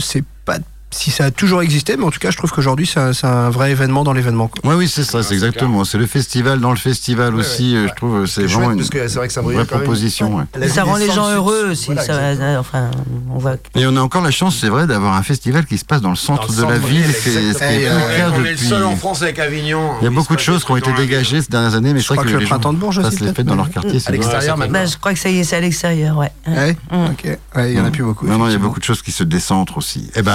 [0.94, 3.72] si ça a toujours existé, mais en tout cas, je trouve qu'aujourd'hui, c'est un, vrai
[3.72, 4.50] événement dans l'événement.
[4.64, 5.84] Ouais, oui, c'est ça, c'est exactement.
[5.86, 8.78] C'est le festival dans le festival aussi, euh, je trouve, euh, c'est vraiment chouette, une
[8.78, 10.36] parce que vrai que ça vraie proposition.
[10.38, 10.44] ouais.
[10.56, 11.88] La Ça ville rend les gens heureux aussi.
[11.88, 12.60] Voilà, ça, exactement.
[12.60, 12.92] enfin,
[13.34, 13.56] on voit.
[13.76, 16.10] Et on a encore la chance, c'est vrai, d'avoir un festival qui se passe dans
[16.10, 17.16] le centre Dans le de la centre-ville, ville.
[17.58, 19.92] C'est euh, cas on est le seul en France avec Avignon.
[20.02, 20.98] Il y a beaucoup de passe choses qui ont été ville.
[20.98, 23.46] dégagées ces dernières années, mais c'est crois que le printemps de Bourges aussi, les fêtes
[23.46, 24.00] dans leur quartier.
[24.00, 24.74] c'est À l'extérieur maintenant.
[24.80, 26.32] Bah, je crois que ça y est, c'est à l'extérieur, ouais.
[26.48, 27.06] Ouais, Mm.
[27.12, 27.38] ok.
[27.56, 28.28] Ouais, il y en a plus beaucoup.
[28.28, 30.10] Non, non, il y a beaucoup de choses qui se décentrent aussi.
[30.16, 30.32] Eh ben,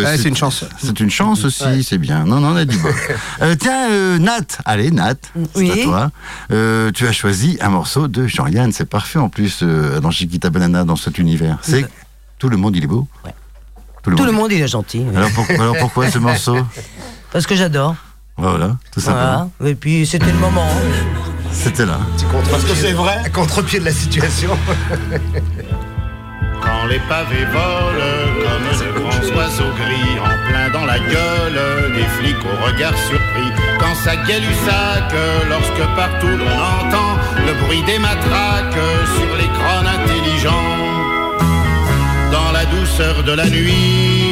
[0.00, 0.64] euh, Ouais, c'est une chance.
[0.82, 2.24] C'est une chance aussi, c'est bien.
[2.24, 2.92] Non, non, on a du bol.
[3.42, 5.14] Euh, tiens, euh, Nat, allez, Nat,
[5.54, 6.10] c'est à toi.
[6.50, 10.48] Euh, tu as choisi un morceau de Jean-Yann, c'est parfait en plus euh, dans Chiquita
[10.50, 11.58] Banana, dans cet univers.
[11.62, 11.86] C'est
[12.38, 13.06] Tout le monde, il est beau.
[13.24, 13.34] Ouais.
[14.02, 14.32] Tout le Tout monde.
[14.32, 15.04] le monde, il est gentil.
[15.08, 15.16] oui.
[15.16, 16.56] Alors, pour- alors pourquoi ce morceau?
[17.32, 17.96] Parce que j'adore.
[18.38, 19.50] Voilà, tout simplement.
[19.58, 19.72] Voilà.
[19.72, 20.68] Et puis, c'était le moment.
[21.52, 21.98] C'était là.
[22.50, 23.30] Parce que c'est vrai.
[23.32, 24.50] Contre-pied de la situation.
[26.62, 28.95] Quand les pavés volent comme
[29.36, 33.50] oiseaux gris en plein dans la gueule des flics au regard surpris.
[33.78, 35.12] Quand ça gueule du sac,
[35.48, 37.12] lorsque partout l'on entend
[37.46, 38.82] le bruit des matraques
[39.16, 40.76] sur les crânes intelligents.
[42.32, 44.25] Dans la douceur de la nuit,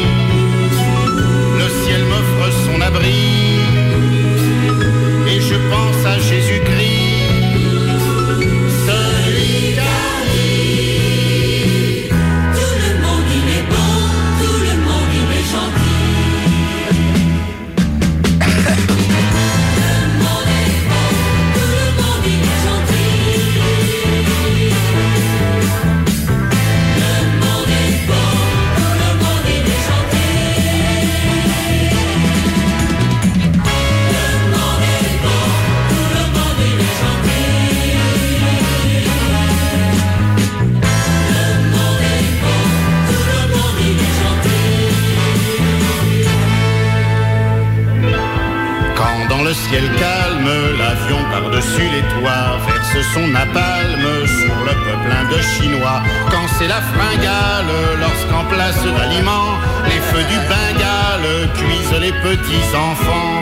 [49.74, 54.04] ciel calme, l'avion par-dessus les toits verse son napalm
[54.38, 56.00] sur le peuple indo-chinois.
[56.30, 59.54] Quand c'est la fringale, lorsqu'en place d'aliments,
[59.90, 63.40] les feux du Bengale cuisent les petits enfants.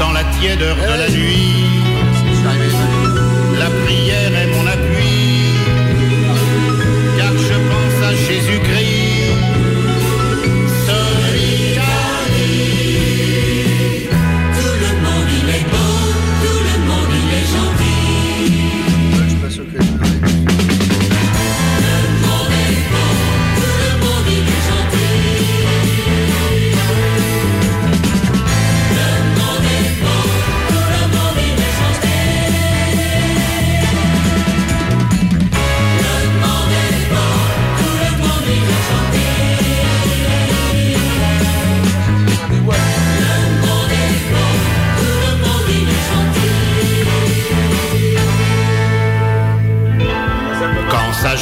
[0.00, 1.64] Dans la tièdeur de la nuit,
[3.62, 4.50] la prière est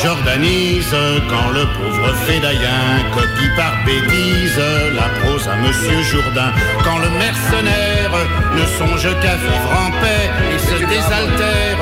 [0.02, 0.96] s'organise
[1.28, 4.60] quand le pauvre fédaïen copie par bêtise
[4.94, 6.52] la prose à Monsieur Jourdain.
[6.84, 8.12] Quand le mercenaire
[8.56, 11.80] ne songe qu'à vivre en paix et se désaltère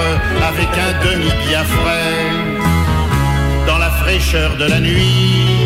[0.50, 2.32] avec un demi-biafrais
[3.66, 5.57] dans la fraîcheur de la nuit.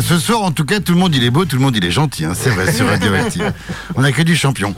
[0.00, 1.84] Ce soir, en tout cas, tout le monde il est beau, tout le monde il
[1.84, 2.24] est gentil.
[2.24, 3.52] hein, c'est vrai, sur Radioactive.
[3.94, 4.74] On a que du champion.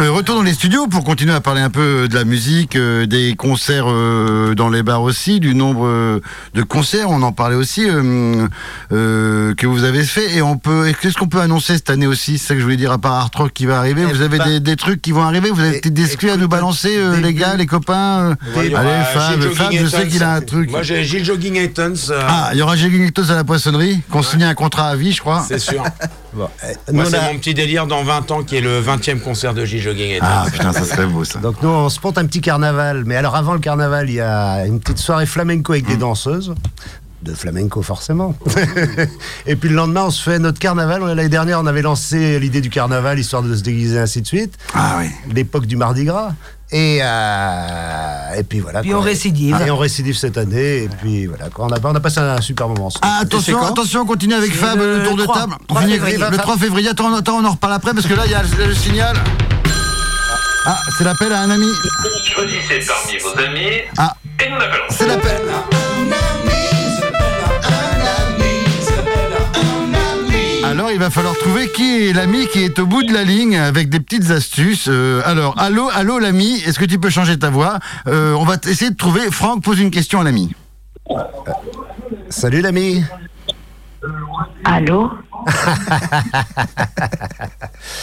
[0.00, 3.04] Euh, retour dans les studios pour continuer à parler un peu de la musique, euh,
[3.06, 6.20] des concerts euh, dans les bars aussi, du nombre euh,
[6.54, 7.10] de concerts.
[7.10, 8.46] On en parlait aussi euh,
[8.92, 10.36] euh, que vous avez fait.
[10.36, 12.38] Et on peut, qu'est-ce qu'on peut annoncer cette année aussi?
[12.38, 14.04] C'est ça que je voulais dire à part Art Rock qui va arriver.
[14.08, 15.50] Eh Vous avez ben, des, des trucs qui vont arriver?
[15.50, 18.20] Vous avez des exclus à nous balancer, euh, les gars, les copains.
[18.20, 18.34] euh?
[18.56, 20.70] Allez, Fab, Fab, Jogging je sais qu'il a un truc.
[20.70, 24.22] Moi, j'ai Gilles Jogging euh, Ah, il y aura Gilles Nictos à la poissonnerie, qu'on
[24.22, 25.44] signe un contrat à vie, je crois.
[25.48, 25.82] C'est sûr.
[26.92, 29.20] Moi, nous, c'est on a- mon petit délire dans 20 ans qui est le 20e
[29.20, 30.26] concert de Jogging Haytons.
[30.28, 31.38] Ah putain, ça serait beau ça.
[31.40, 33.04] Donc nous, on se monte un petit carnaval.
[33.06, 35.98] Mais alors avant le carnaval, il y a une petite soirée flamenco avec des Mmh.
[35.98, 36.54] danseuses.
[37.22, 38.36] De flamenco forcément.
[39.46, 41.02] et puis le lendemain, on se fait notre carnaval.
[41.04, 44.54] L'année dernière, on avait lancé l'idée du carnaval, histoire de se déguiser, ainsi de suite.
[44.72, 45.06] Ah oui.
[45.34, 46.32] L'époque du Mardi Gras.
[46.70, 48.82] Et, euh, et puis voilà.
[48.82, 48.98] Puis quoi.
[48.98, 49.56] on récidive.
[49.66, 50.82] Et on récidive cette année.
[50.84, 51.48] Et puis voilà.
[51.48, 51.66] quoi.
[51.66, 52.90] On, a, on a passé un super moment.
[53.00, 55.54] Ah, attention, attention, on continue avec Fab, le le tour de 3, table.
[55.62, 56.18] On 3 finit février.
[56.30, 56.88] le 3 février.
[56.90, 59.16] Attends, attends, on en reparle après parce que là, il y a le, le signal.
[60.66, 61.66] Ah, c'est l'appel à un ami.
[62.26, 64.84] Choisissez parmi vos amis Ah, et nous appelons.
[64.90, 65.40] c'est l'appel.
[70.68, 73.56] Alors, il va falloir trouver qui est l'ami qui est au bout de la ligne
[73.56, 74.86] avec des petites astuces.
[74.88, 78.56] Euh, alors, allô, allô, l'ami, est-ce que tu peux changer ta voix Euh, On va
[78.68, 79.30] essayer de trouver.
[79.30, 80.54] Franck pose une question à l'ami.
[82.28, 83.02] Salut l'ami.
[84.64, 85.10] Allô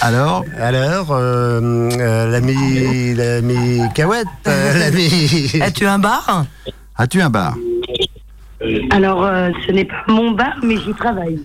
[0.02, 5.52] Alors Alors, euh, euh, l'ami, l'ami Cahouette, euh, l'ami.
[5.62, 6.46] As-tu un bar?
[6.98, 7.54] As-tu un bar?
[8.90, 11.40] Alors, euh, ce n'est pas mon bar, mais j'y travaille.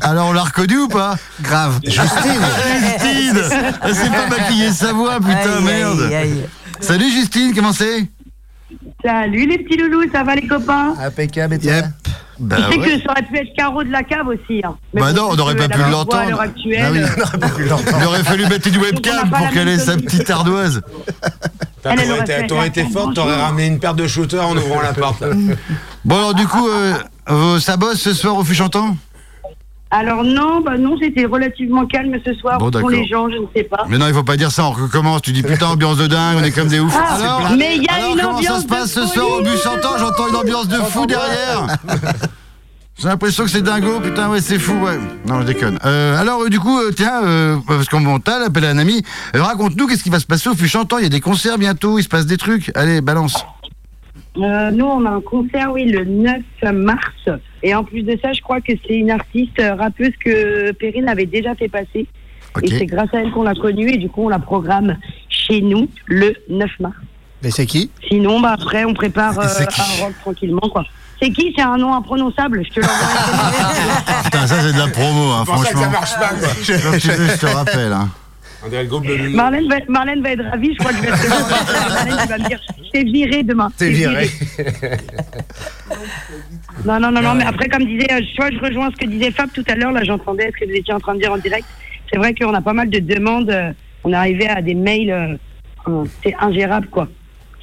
[0.00, 1.80] Alors, on l'a reconnu ou pas Grave.
[1.84, 2.00] Justine
[2.80, 3.42] Justine
[3.82, 6.46] Elle s'est pas maquillée sa voix, putain, Aïe, merde aïe, aïe.
[6.80, 8.08] Salut Justine, comment c'est
[9.04, 11.84] Salut les petits loulous, ça va les copains Impeccable, et toi Yep.
[12.38, 12.86] Bah Tu sais ouais.
[12.98, 14.60] que ça aurait pu être Caro de la cave aussi.
[14.62, 14.76] Hein.
[14.92, 16.22] Mais Bah non, on n'aurait que pas elle pu l'entendre.
[16.22, 16.98] À l'heure actuelle, Ah oui.
[17.00, 17.66] euh,
[18.00, 20.82] Il aurait fallu mettre une webcam pas pour qu'elle ait sa petite ardoise.
[22.48, 25.22] T'aurais été, forte, t'aurais ramené une paire de shooters en ouvrant la porte.
[26.04, 26.94] Bon alors du coup, euh,
[27.28, 28.96] euh, ça bosse ce soir au fût chantant?
[29.90, 32.58] Alors non, bah non, c'était relativement calme ce soir.
[32.58, 32.90] Bon, d'accord.
[32.90, 33.86] les gens, je ne sais pas.
[33.88, 35.22] Mais non, il faut pas dire ça, on recommence.
[35.22, 36.96] Tu dis putain, ambiance de dingue, on est comme des oufs.
[36.96, 39.26] Ah, alors, mais il y a alors, une comment ça ambiance se passe ce soir
[39.28, 39.96] au chantant?
[39.98, 41.66] J'entends une ambiance de fou derrière.
[42.98, 44.98] J'ai l'impression que c'est dingo, putain, ouais, c'est fou, ouais.
[45.26, 45.78] Non, je déconne.
[45.84, 47.20] Euh, alors, euh, du coup, euh, tiens,
[47.68, 49.02] parce qu'on l'appel à un ami,
[49.34, 50.96] raconte-nous qu'est-ce qui va se passer au fût chantant.
[50.96, 52.72] Il y a des concerts bientôt, il se passe des trucs.
[52.74, 53.44] Allez, balance.
[54.38, 57.28] Euh, nous, on a un concert, oui, le 9 mars.
[57.62, 61.08] Et en plus de ça, je crois que c'est une artiste euh, rappeuse que Perrine
[61.08, 62.06] avait déjà fait passer.
[62.62, 63.90] Et c'est grâce à elle qu'on l'a connue.
[63.90, 64.96] Et du coup, on la programme
[65.28, 66.94] chez nous le 9 mars.
[67.42, 67.90] Mais c'est qui?
[68.08, 70.84] Sinon, bah, après, on prépare euh, un rock tranquillement, quoi.
[71.20, 71.52] C'est qui?
[71.56, 72.62] C'est un nom imprononçable.
[72.64, 74.22] Je te l'envoie.
[74.24, 75.80] Putain, ça c'est de la promo, hein, ça franchement.
[75.82, 76.48] ça marche pas, quoi.
[76.48, 77.92] Comme tu veux, je te rappelle.
[77.92, 78.10] Hein.
[79.34, 80.72] Marlène va, Marlène va être ravie.
[80.74, 81.28] Je crois que je vais te
[81.94, 82.60] Marlène va me dire
[82.92, 83.70] T'es viré demain.
[83.76, 84.28] T'es viré.
[86.84, 89.06] Non, non, non, non, mais après, comme disait, euh, tu vois, je rejoins ce que
[89.06, 91.32] disait Fab tout à l'heure, là, j'entendais ce que vous étiez en train de dire
[91.32, 91.66] en direct.
[92.10, 93.72] C'est vrai qu'on a pas mal de demandes, euh,
[94.04, 95.36] on est arrivé à des mails, euh,
[95.88, 97.08] euh, c'est ingérable, quoi.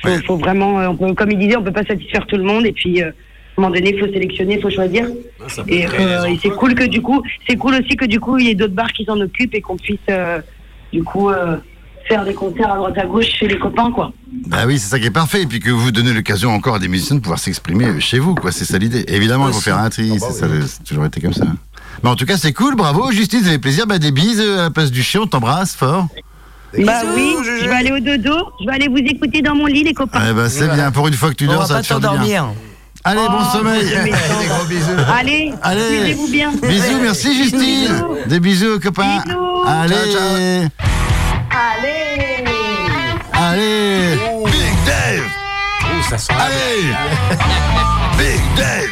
[0.01, 2.43] Faut, faut vraiment, euh, on peut, comme il disait, on peut pas satisfaire tout le
[2.43, 3.11] monde, et puis, euh,
[3.57, 5.07] un moment donné, il faut sélectionner, il faut choisir.
[5.47, 8.37] ça peut Et, euh, c'est cool que du coup, c'est cool aussi que du coup,
[8.37, 10.41] il y ait d'autres bars qui s'en occupent et qu'on puisse euh,
[10.93, 11.57] du coup euh,
[12.07, 14.13] faire des concerts à droite à gauche chez les copains, quoi.
[14.47, 15.41] Bah oui, c'est ça qui est parfait.
[15.41, 18.35] Et puis que vous donnez l'occasion encore à des musiciens de pouvoir s'exprimer chez vous,
[18.35, 18.51] quoi.
[18.51, 19.03] C'est ça l'idée.
[19.07, 20.11] Évidemment, il faut faire un tri.
[20.19, 21.45] c'est ça, c'est toujours été comme ça.
[22.03, 22.75] Mais en tout cas, c'est cool.
[22.75, 23.87] Bravo, Justine, ça fait plaisir.
[23.87, 25.21] Bah, des bises euh, à la place du chien.
[25.21, 26.07] On t'embrasse fort.
[26.77, 29.83] bah oui, je vais aller au dodo, je vais aller vous écouter dans mon lit,
[29.83, 30.21] les copains.
[30.29, 30.91] Eh ben, c'est bien.
[30.91, 32.49] Pour une fois que tu On dors, va ça va pas te faire du bien.
[33.05, 33.85] Allez, bon Oh, sommeil.
[34.03, 34.11] Des
[34.47, 34.91] gros bisous.
[35.13, 35.81] Allez, Allez.
[35.81, 36.51] amusez-vous bien.
[36.61, 37.59] Bisous, merci Justine.
[37.93, 38.17] Bisous.
[38.27, 39.21] Des bisous aux copains.
[39.25, 39.63] Bisous.
[39.67, 40.69] Allez.
[41.51, 42.43] Allez.
[43.33, 44.17] Allez.
[44.45, 45.25] Big Dave.
[45.83, 46.93] Ouh, ça sent Allez.
[48.17, 48.89] Big Dave.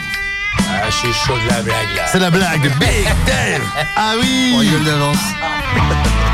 [0.59, 2.03] Ah, je suis chaud de la blague là.
[2.11, 3.61] C'est la blague de Big Dave.
[3.95, 4.51] Ah oui.
[4.55, 5.17] On rigole d'avance.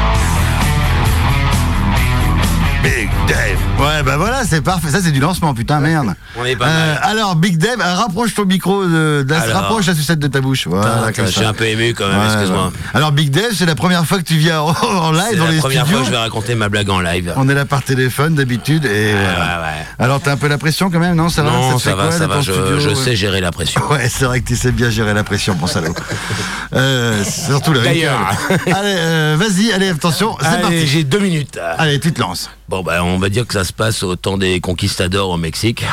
[2.83, 3.57] Big Dave.
[3.79, 4.89] Ouais, bah voilà, c'est parfait.
[4.89, 6.13] Ça, c'est du lancement, putain, merde.
[6.37, 6.99] On est pas Euh, mal.
[7.03, 9.61] alors, Big Dave, euh, rapproche ton micro, de, de- Alors.
[9.61, 10.67] rapproche la sucette de ta bouche.
[10.67, 12.71] Voilà, je suis un peu ému quand même, Ouais, excuse-moi.
[12.93, 15.45] Alors, Big Dave, c'est la première fois que tu viens en, en live C'est dans
[15.45, 15.97] la les première studios.
[15.97, 17.33] fois que je vais raconter ma blague en live.
[17.35, 19.27] On est là par téléphone d'habitude et voilà.
[19.29, 19.85] ouais, ouais.
[19.99, 22.11] Alors t'as un peu la pression quand même, non Ça va non, ça va, quoi,
[22.11, 22.95] ça va, je, studio, je ouais?
[22.95, 23.81] sais gérer la pression.
[23.89, 25.93] Ouais, c'est vrai que tu sais bien gérer la pression, bon salaud.
[26.73, 28.19] euh, surtout le D'ailleurs.
[28.67, 30.87] Allez, euh, vas-y, allez, attention, c'est parti.
[30.87, 31.59] j'ai deux minutes.
[31.77, 32.49] Allez, tu te lances.
[32.69, 35.83] Bon, bah, on va dire que ça se passe au temps des conquistadors au Mexique.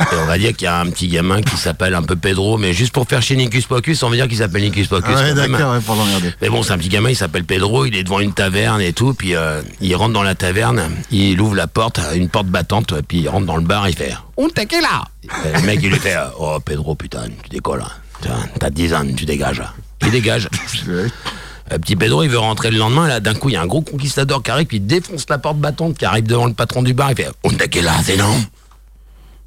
[0.00, 2.56] Et on va dire qu'il y a un petit gamin qui s'appelle un peu Pedro,
[2.58, 5.14] mais juste pour faire chez Nicus Pocus, on va dire qu'il s'appelle Nicus Pocus.
[5.14, 5.52] ouais, quand même.
[5.52, 6.32] d'accord, ouais, pour l'emmerder.
[6.40, 8.92] Mais bon, c'est un petit gamin, il s'appelle Pedro, il est devant une taverne et
[8.92, 12.94] tout, puis euh, il rentre dans la taverne, il ouvre la porte, une porte battante,
[13.06, 15.04] puis il rentre dans le bar, il fait Un tequila
[15.44, 17.84] Et Le mec, il lui fait Oh Pedro, putain, tu décolles.
[18.24, 18.32] hein.
[18.58, 19.62] T'as 10 ans, tu dégages.
[20.02, 20.48] Il dégage.
[21.70, 23.66] Euh, petit Pedro, il veut rentrer le lendemain, là, d'un coup, il y a un
[23.66, 26.94] gros conquistador qui arrive, il défonce la porte battante, qui arrive devant le patron du
[26.94, 28.34] bar, il fait Un tequila, c'est non?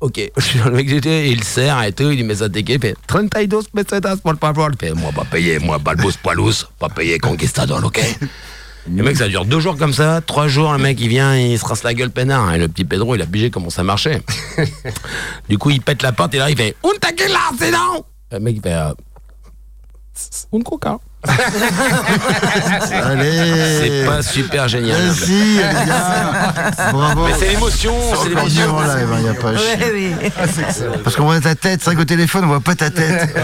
[0.01, 0.17] Ok,
[0.65, 3.59] le mec j'étais, il sert et tout, il lui met sa ticket, il fait 32
[3.73, 4.69] pesetas por favor.
[4.73, 8.01] Il fait, moi, pas payer, moi, balbos poilus, pas payer conquistador, ok?
[8.87, 11.57] Le mec, ça dure deux jours comme ça, trois jours, le mec, il vient, il
[11.57, 12.53] se rince la gueule peinard.
[12.53, 14.21] Et le petit Pedro, il a pigé comment ça marchait.
[15.49, 18.05] du coup, il pète la porte et là, il fait Un tequila, c'est non?
[18.31, 18.93] Le mec, il fait euh,
[20.53, 20.99] Un coca.
[23.03, 23.79] Allez.
[23.81, 24.97] C'est pas super génial.
[25.09, 26.91] Eh si, bien.
[26.91, 27.27] Bravo.
[27.27, 28.75] Mais c'est l'émotion, c'est l'émotion.
[28.75, 29.51] en live, hein, y a pas
[29.93, 30.11] oui.
[31.03, 33.35] Parce qu'on voit ta tête, c'est vrai qu'au téléphone, on voit pas ta tête.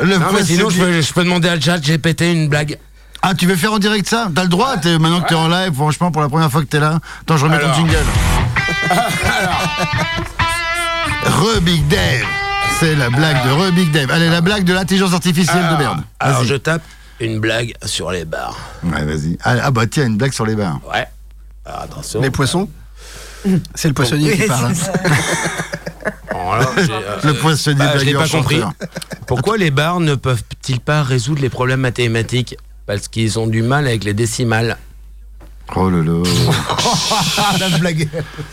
[0.00, 2.32] Le Non, mais poisson sinon, je peux, je peux demander à le chat, j'ai pété
[2.32, 2.78] une blague.
[3.22, 5.48] Ah, tu veux faire en direct ça T'as le droit t'es- Maintenant que t'es en
[5.48, 6.98] live, franchement, pour la première fois que t'es là.
[7.22, 7.70] Attends, je remets Alors.
[7.72, 7.96] ton jingle.
[11.26, 12.24] Re Big Dave.
[12.78, 14.10] C'est la blague de Re Big Dave.
[14.10, 16.00] Allez, la blague de l'intelligence artificielle de merde.
[16.20, 16.82] Alors, je tape
[17.20, 18.58] une blague sur les bars.
[18.84, 19.38] Ouais, vas-y.
[19.42, 20.78] Ah, ah bah tiens, une blague sur les bars.
[20.92, 21.06] Ouais.
[21.64, 22.20] Alors, attention.
[22.20, 22.68] Les poissons
[23.74, 24.72] C'est le poissonnier qui parle.
[24.72, 25.10] hein.
[26.30, 28.60] Alors j'ai, euh, Le poissonnier bah, blagueur pas compris.
[29.26, 32.56] Pourquoi les bars ne peuvent-ils pas résoudre les problèmes mathématiques?
[32.86, 34.76] Parce qu'ils ont du mal avec les décimales.
[35.74, 36.22] Oh lolo.
[37.60, 38.08] la blague.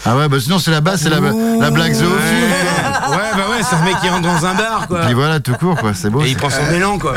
[0.06, 2.10] Ah ouais, bah sinon c'est la base, c'est la, la blague zoophile.
[2.10, 5.02] Ouais, bah ouais, c'est un mec qui rentre dans un bar, quoi.
[5.06, 6.22] Puis voilà, tout court, quoi, c'est beau.
[6.24, 7.14] Et il prend son élan, quoi.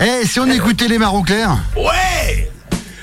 [0.00, 2.50] Eh, si on écoutait les marrons clairs Ouais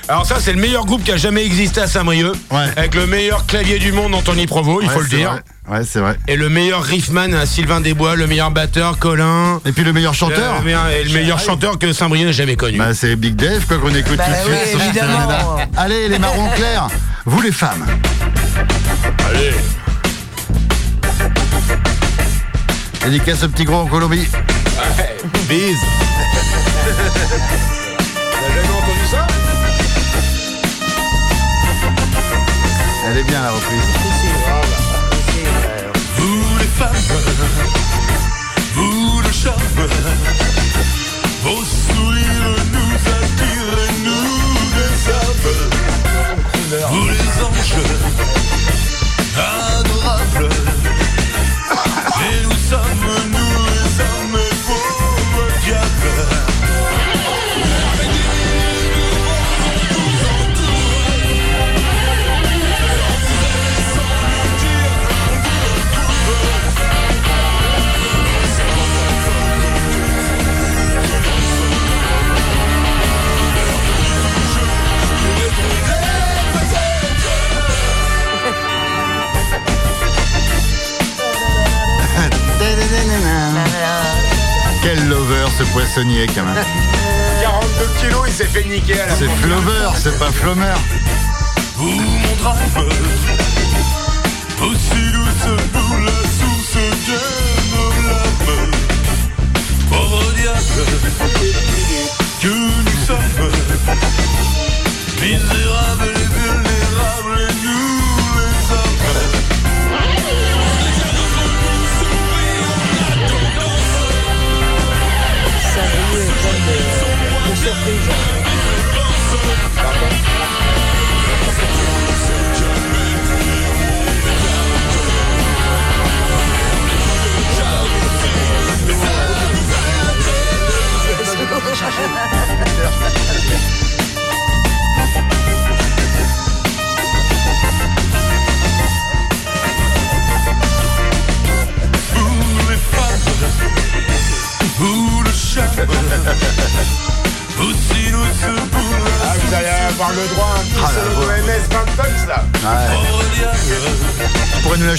[0.08, 2.32] alors ça, c'est le meilleur groupe qui a jamais existé à Saint-Brieuc.
[2.50, 2.66] Ouais.
[2.76, 5.30] Avec le meilleur clavier du monde, Anthony Provo, il Ouais, faut le dire.
[5.30, 5.40] vrai.
[5.70, 6.18] Ouais, c'est vrai.
[6.26, 9.60] Et le meilleur riffman, euh, Sylvain Desbois, le meilleur batteur, Colin.
[9.64, 12.56] Et puis le meilleur chanteur Le meilleur, et le meilleur chanteur que Saint-Brieuc n'a jamais
[12.56, 12.76] connu.
[12.78, 14.80] Bah c'est Big Dave quoi qu'on écoute Bah tout de oui, suite.
[14.82, 15.58] évidemment.
[15.76, 16.88] Allez les marrons clairs,
[17.24, 17.86] vous les femmes.
[19.28, 19.52] Allez
[23.04, 24.26] Dédicace au petit gros en Colombie.
[25.48, 25.76] Bise
[28.32, 29.26] T'as jamais entendu ça?
[33.08, 33.99] Elle est bien la reprise.
[36.80, 36.96] Femmes,
[38.74, 39.60] vous le charme,
[85.72, 86.54] poissonnier quand même.
[87.42, 90.74] 42 kilos, il s'est fait niquer C'est Flover, c'est pas Flommer.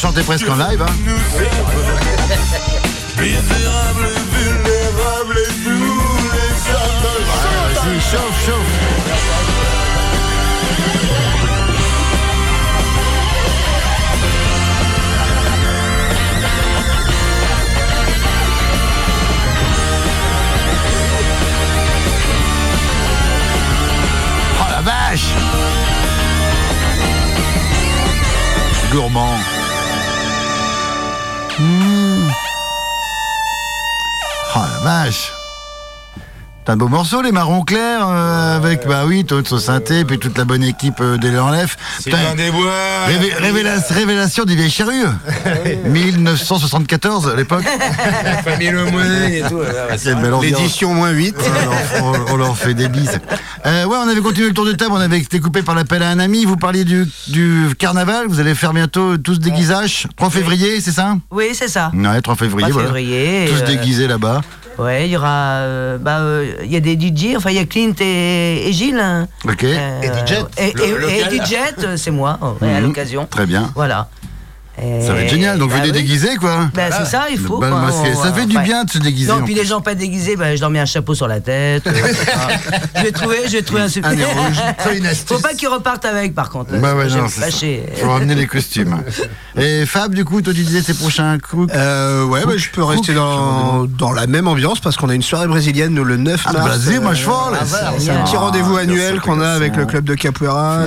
[0.01, 0.81] Chanter presque en live.
[0.81, 0.87] Hein.
[34.83, 35.31] Vache
[36.63, 40.37] T'as un beau morceau, les marrons clairs, euh, avec, bah oui, au synthé, puis toute
[40.37, 41.75] la bonne équipe euh, des Enlève.
[41.99, 42.69] Sylvain Desbois.
[43.07, 45.05] Révé- révéla- révélation du vieil charrue
[45.85, 47.63] 1974 à l'époque.
[48.43, 48.81] Famille Le
[49.37, 49.59] et tout.
[50.43, 51.35] L'édition moins 8.
[52.03, 53.19] on, on leur fait des bises.
[53.65, 56.03] Euh, ouais, on avait continué le tour de table, on avait été coupé par l'appel
[56.03, 56.45] à un ami.
[56.45, 60.05] Vous parliez du, du carnaval, vous allez faire bientôt tous déguisage.
[60.15, 61.15] 3 février, c'est ça?
[61.31, 61.89] Oui, c'est ça.
[61.91, 62.87] Ouais, 3 février, 3 voilà.
[62.89, 64.41] février, Tous euh, déguisés là-bas.
[64.77, 65.59] Ouais, il y aura.
[65.61, 68.73] euh, bah, euh, il y a des DJ, enfin, il y a Clint et, et
[68.73, 68.99] Gilles.
[68.99, 69.27] hein.
[69.45, 69.63] Ok.
[69.63, 70.33] Euh, Et DJ.
[70.57, 71.55] Et, DJ,
[71.97, 72.87] c'est moi, ouais, à Mhm.
[72.87, 73.27] l'occasion.
[73.29, 73.71] Très bien.
[73.75, 74.07] Voilà.
[74.81, 75.91] Et- Ça va être génial, donc bah venez oui.
[75.93, 76.69] déguiser quoi.
[76.73, 77.59] Bah, c'est ça, il faut.
[77.59, 77.89] Bah, quoi.
[77.91, 78.63] On- ça fait du ouais.
[78.63, 79.31] bien de se déguiser.
[79.31, 81.85] Non, puis les gens pas déguisés, bah, je leur mets un chapeau sur la tête.
[81.87, 81.91] euh,
[82.95, 84.57] je vais trouver, je vais trouver un Un nez rouge.
[85.27, 86.71] Faut pas qu'ils repartent avec, par contre.
[86.79, 87.45] Bah ouais, Je vais non, ça.
[88.01, 89.03] Faut ramener les costumes.
[89.57, 91.71] Et Fab, du coup, toi tu disais tes prochains coups.
[91.75, 95.21] Euh, ouais, bah, je peux rester dans, dans la même ambiance parce qu'on a une
[95.21, 96.77] soirée brésilienne le 9 Ah, mars.
[96.77, 97.31] vas-y, moi, je euh.
[97.99, 100.85] C'est un petit rendez-vous Ah, annuel bien sûr, qu'on a avec le club de capoeira.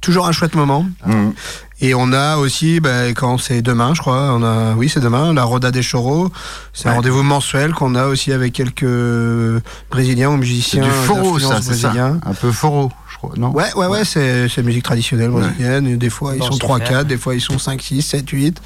[0.00, 0.86] Toujours un chouette moment.
[1.80, 5.32] Et on a aussi, bah, quand c'est demain, je crois, on a, oui, c'est demain,
[5.32, 6.28] la Roda des Choros.
[6.72, 10.84] C'est un rendez-vous mensuel qu'on a aussi avec quelques Brésiliens ou C'est musiciens.
[10.84, 11.92] du foro, ça, c'est ça.
[11.92, 15.96] Un peu foro, je crois, non Ouais, ouais, ouais, c'est c'est musique traditionnelle brésilienne.
[15.96, 16.88] Des fois, ils Bon, sont c'est 3, faire.
[16.88, 18.60] 4, des fois, ils sont 5, 6, 7, 8.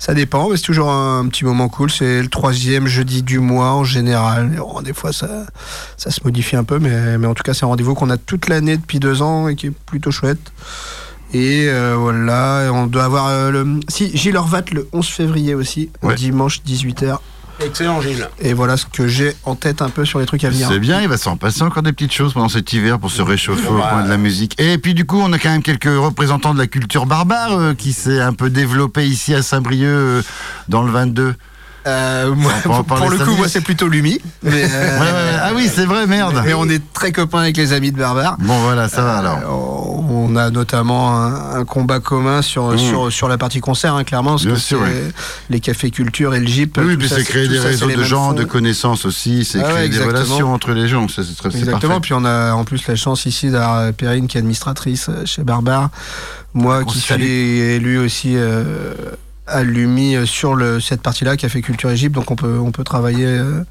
[0.00, 1.90] Ça dépend, mais c'est toujours un, petit moment cool.
[1.90, 4.50] C'est le troisième jeudi du mois en général.
[4.54, 5.28] Et bon, des fois, ça,
[5.96, 8.16] ça se modifie un peu, mais, mais en tout cas, c'est un rendez-vous qu'on a
[8.16, 10.40] toute l'année depuis deux ans et qui est plutôt chouette.
[11.34, 13.80] Et euh, voilà, on doit avoir euh, le.
[13.88, 16.14] Si, Gilles Horvat le 11 février aussi, Ouais.
[16.14, 17.18] dimanche 18h.
[17.64, 18.28] Excellent, Gilles.
[18.38, 20.68] Et voilà ce que j'ai en tête un peu sur les trucs à venir.
[20.68, 23.22] C'est bien, il va s'en passer encore des petites choses pendant cet hiver pour se
[23.22, 24.60] réchauffer au coin de la musique.
[24.60, 27.74] Et puis du coup, on a quand même quelques représentants de la culture barbare euh,
[27.74, 30.22] qui s'est un peu développée ici à Saint-Brieuc euh,
[30.68, 31.34] dans le 22.
[31.86, 34.18] Euh, moi, pour, le coup, moi, c'est plutôt Lumi.
[34.42, 36.42] Mais, euh, Ouais, ouais, Ah oui, c'est vrai, merde.
[36.44, 38.36] Mais on est très copains avec les amis de Barbare.
[38.40, 39.38] Bon voilà, ça va alors.
[39.38, 42.78] Euh, on a notamment un, un combat commun sur, Mmh.
[42.78, 44.90] sur, sur la partie concert, hein, clairement, Bien sûr, oui.
[45.50, 46.78] les cafés culture et le Jeep.
[46.82, 49.74] Oui, puis c'est créer des ça, réseaux de gens, de connaissances aussi, c'est Ah ouais,
[49.74, 52.00] créer des relations entre les gens, c'est Exactement, parfait.
[52.02, 55.24] puis on a en plus la chance ici d'avoir euh, Perrine qui est administratrice euh,
[55.24, 55.90] chez Barbare.
[56.54, 58.94] Moi qui suis élu aussi euh,
[59.46, 59.62] à
[60.16, 62.84] euh, sur le, cette partie-là qui a fait Culture Égypte, donc on peut, on peut
[62.84, 63.62] travailler euh,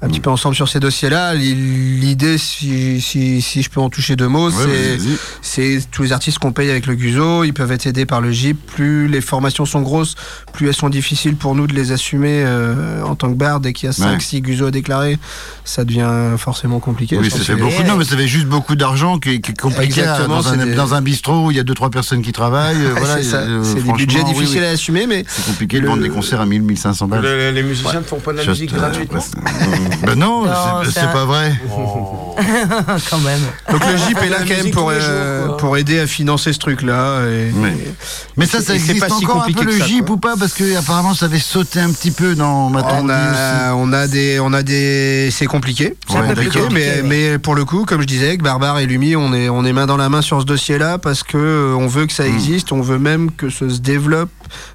[0.00, 0.10] un Mm.
[0.10, 1.34] petit peu ensemble sur ces dossiers-là.
[1.34, 4.96] L'idée, si, si, si je peux en toucher deux mots, Ouais,
[5.42, 8.30] c'est tous les artistes qu'on paye avec le Guzo, ils peuvent être aidés par le
[8.30, 8.58] GIP.
[8.66, 10.14] Plus les formations sont grosses,
[10.52, 13.58] plus elles sont difficiles pour nous de les assumer euh, en tant que bar.
[13.60, 14.20] Dès qu'il y a 5, Ouais.
[14.20, 15.18] 6 Guzo à déclarer,
[15.64, 17.18] ça devient forcément compliqué.
[17.18, 17.82] Oui, ça fait que- beaucoup.
[17.82, 20.64] Non, mais ça fait juste beaucoup d'argent qui, qui est compliqué à- dans, un, c'est
[20.64, 22.76] des- dans un bistrot où il y a deux trois personnes qui travaillent.
[22.84, 24.66] euh, voilà, c'est euh, des budgets oui, difficiles oui.
[24.66, 27.22] à assumer, mais C'est compliqué de le- vendre des concerts à 1000, 1500 balles.
[27.22, 29.24] Le- les musiciens ne font pas de la Juste, musique euh, gratuitement
[30.06, 30.52] Ben non, Non,
[30.84, 31.52] c'est- pas vrai.
[33.10, 33.40] Quand même.
[33.70, 36.58] Donc le GIP est là quand même pour, euh, jours, pour aider à financer ce
[36.58, 37.22] truc-là.
[37.26, 37.72] et- Mais,
[38.36, 40.06] mais ça, Et ça c'est existe pas si encore un compliqué peu que le GIP
[40.06, 40.14] quoi.
[40.14, 40.34] ou pas?
[40.38, 44.06] Parce que apparemment ça avait sauté un petit peu dans ma On a, on a
[44.06, 46.20] des, on a des, c'est compliqué, Ouais,
[46.72, 49.64] mais, mais pour le coup, comme je disais, avec Barbare et Lumi, on est, on
[49.64, 52.16] est main dans la main sur ce dossier-là parce que euh, on veut que Hmm.
[52.16, 54.30] ça existe, on veut même que ça se développe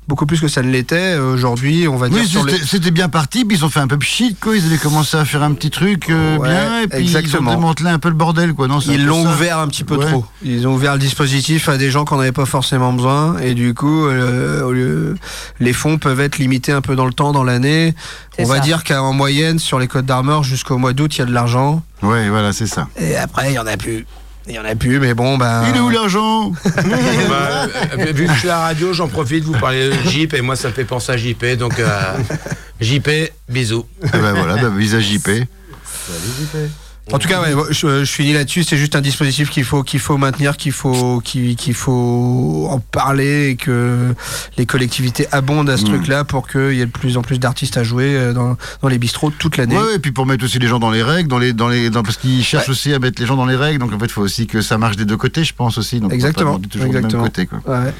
[0.07, 1.15] beaucoup plus que ça ne l'était.
[1.17, 3.79] Euh, Aujourd'hui, on va dire Oui, sur les, c'était bien parti, puis ils ont fait
[3.79, 4.55] un peu pchit, quoi.
[4.55, 7.51] Ils avaient commencé à faire un petit truc euh, Ouais, bien, et puis exactement.
[7.51, 8.67] ils ont démantelé un peu le bordel, quoi.
[8.67, 10.05] Non, Ils l'ont ouvert un petit peu Ouais.
[10.05, 10.25] trop.
[10.43, 13.37] Ils ont ouvert le dispositif à des gens qu'on n'avait pas forcément besoin.
[13.39, 15.15] Et du coup, euh, au lieu-
[15.59, 17.93] les fonds peuvent être limités un peu dans le temps, dans l'année.
[18.39, 21.25] On va dire qu'en moyenne, sur les codes d'Armor, jusqu'au mois d'août, il y a
[21.25, 21.83] de l'argent.
[22.01, 22.87] Ouais, voilà, c'est ça.
[22.99, 24.05] Et après, il y en a plus.
[24.47, 25.63] Il y en a plus, mais bon, ben.
[25.69, 27.67] Il est où l'argent Bah,
[27.97, 30.41] euh, vu que je suis à la radio, j'en profite, vous parlez de JP, et
[30.41, 32.13] moi ça me fait penser à JP, donc euh,
[32.81, 33.09] JP,
[33.47, 33.85] bisous.
[34.03, 35.29] Eh ben voilà, bah, visage JP.
[37.11, 38.63] En tout cas, ouais, je, je finis là-dessus.
[38.63, 43.49] C'est juste un dispositif qu'il faut qu'il faut maintenir, qu'il faut qu'il faut en parler
[43.49, 44.15] et que
[44.57, 45.87] les collectivités abondent à ce Mm.
[45.89, 48.87] truc-là pour qu'il y ait de plus en plus d'artistes à jouer euh, dans, dans
[48.87, 49.77] les bistrots toute l'année.
[49.77, 51.89] Ouais, et puis pour mettre aussi les gens dans les règles, dans les, dans les,
[51.89, 53.79] dans- parce qu'ils cherchent aussi à mettre les gens dans les règles.
[53.79, 55.99] Donc en fait, il faut aussi que ça marche des deux côtés, je pense aussi.
[55.99, 57.23] Donc, Exactement, toujours exactement.
[57.23, 57.59] même côté, quoi.
[57.67, 57.93] Ouais.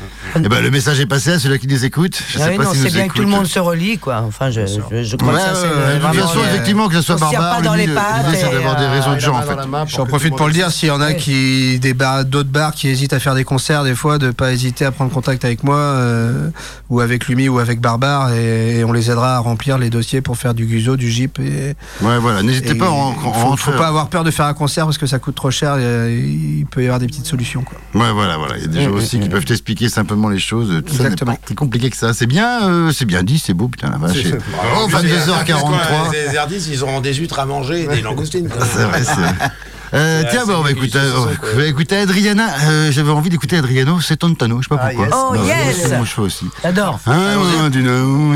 [0.43, 2.17] Et ben, le message est passé à celui qui nous écoute.
[2.29, 3.35] Je Ah sais oui, pas non, si c'est nous bien que tout le écoute.
[3.37, 4.23] monde se relie, quoi.
[4.25, 7.15] Enfin, je, je, je crois Ouais, que ça, c'est façon, le- effectivement, que ce soit
[7.15, 8.92] on barbare, pas dans les pattes.
[9.01, 9.55] C'est euh, réseaux de gens, en fait.
[9.87, 12.87] J'en profite pour le dire, s'il y en a qui des bars, d'autres bars qui
[12.89, 15.75] hésitent à faire des concerts, des fois, de pas hésiter à prendre contact avec moi
[15.77, 16.49] euh,
[16.89, 20.21] ou avec Lumi ou avec Barbare et, et on les aidera à remplir les dossiers
[20.21, 21.39] pour faire du Guzo, du Jeep.
[21.39, 24.85] Et, Ouais, voilà, n'hésitez pas en- en faut, pas avoir peur de faire un concert
[24.85, 25.77] parce que ça coûte trop cher.
[25.77, 27.63] et il peut y avoir des petites solutions.
[27.63, 27.77] Quoi.
[28.01, 28.57] Ouais, voilà, voilà.
[28.57, 30.69] Il y a des gens aussi qui peuvent t'expliquer simplement les choses.
[30.85, 31.31] Tout ça n'est Exactement.
[31.33, 32.13] pas très compliqué que ça.
[32.13, 34.17] C'est bien, euh, c'est bien dit, c'est beau, putain la vache.
[34.21, 34.37] C'est-
[34.75, 36.11] Oh, Bravo, 22h43.
[36.11, 38.49] Les les artistes, ils auront des huîtres à manger et des langoustines.
[38.89, 38.99] Quoi.
[39.03, 39.49] C'est vrai, c'est vrai.
[39.95, 41.11] Euh, tiens, bon, on va écouter, euh,
[41.53, 42.47] on va écouter Adriana.
[42.65, 45.05] Euh, J'avais envie d'écouter Adriano, c'est Tontano, je sais pas Ah, pourquoi.
[45.05, 45.13] yes.
[45.15, 45.81] Oh, Bah, yes.
[45.88, 46.47] c'est mon choix aussi.
[46.63, 46.99] J'adore.
[47.05, 48.34] Yeah, to know.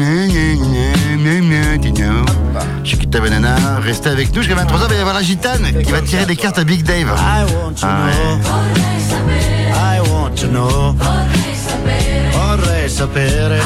[2.84, 4.84] Chiquita Banana, restez avec nous jusqu'à 23h.
[4.84, 7.08] Il va y avoir la gitane qui va tirer des cartes à Big Dave.
[7.18, 8.14] I want to Ah ouais.
[8.38, 8.54] know.
[9.74, 10.96] I want to know.
[12.34, 13.60] Vorrei sapere.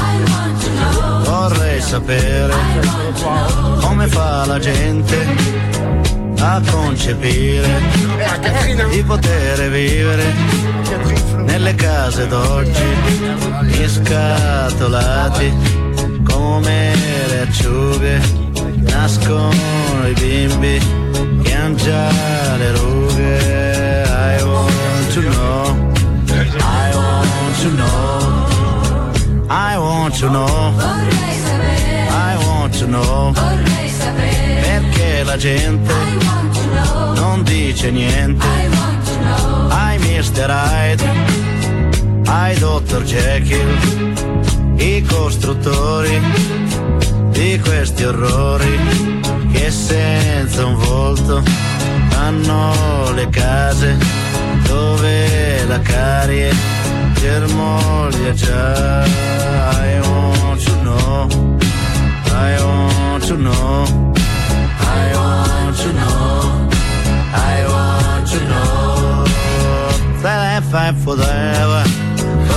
[1.25, 2.53] Vorrei sapere.
[3.81, 5.17] Come fa la gente?
[6.41, 7.69] A concepire
[8.89, 10.33] di poter vivere
[11.45, 12.81] nelle case d'oggi
[13.87, 15.53] scatolati
[16.23, 16.93] come
[17.27, 18.19] le acciughe
[18.77, 20.79] nascono i bimbi
[21.43, 22.09] che hanno già
[22.57, 23.69] le rughe.
[24.07, 25.75] I want to know
[26.59, 28.29] I want to know
[29.49, 30.73] I want to know
[32.09, 33.33] I want to know
[35.23, 35.93] la gente
[37.15, 38.45] non dice niente
[39.69, 40.49] ai Mr.
[40.49, 41.03] Hyde
[42.25, 43.03] ai Dr.
[43.03, 44.13] Jekyll
[44.77, 46.19] i costruttori
[47.29, 48.79] di questi orrori
[49.51, 51.43] che senza un volto
[52.15, 53.97] hanno le case
[54.67, 56.53] dove la carie
[57.13, 61.27] germoglia già I want to know
[62.27, 64.10] I want to know I
[65.81, 66.69] to know.
[67.33, 69.25] I want to know.
[70.21, 71.83] That if I forever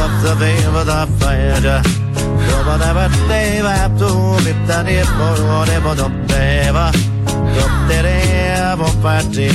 [0.05, 1.61] up the favor the fire
[2.49, 4.09] Dopo never stay up to
[4.45, 6.87] be that if for whatever the deva
[7.63, 8.07] Up there
[8.73, 9.49] ever party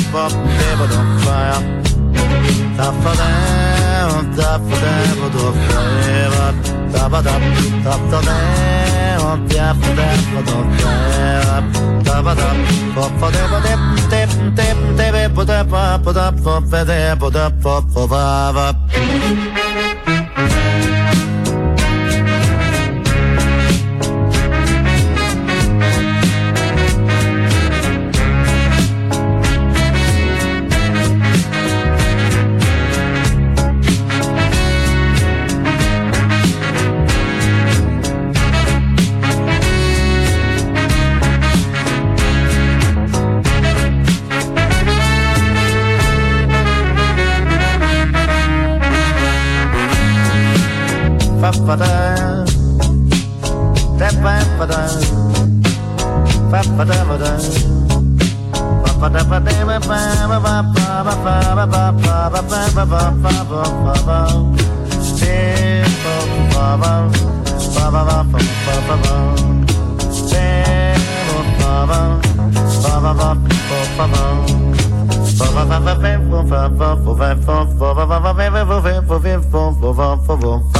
[3.99, 6.29] down, tap for them, or don't care.
[6.93, 7.41] Tap a tap,
[7.85, 11.59] tap for them, tap for them, or don't care.
[12.07, 12.57] Tap a tap,
[12.95, 13.79] pop for them, tap,
[14.11, 17.19] tap, tap, tap, put up, put up, put up, put up, put up, put up,
[17.19, 18.11] put up, put up, put
[18.65, 19.98] up,
[77.35, 78.33] vou vou vou vou vou
[78.65, 80.78] vou vou vou vou vou vou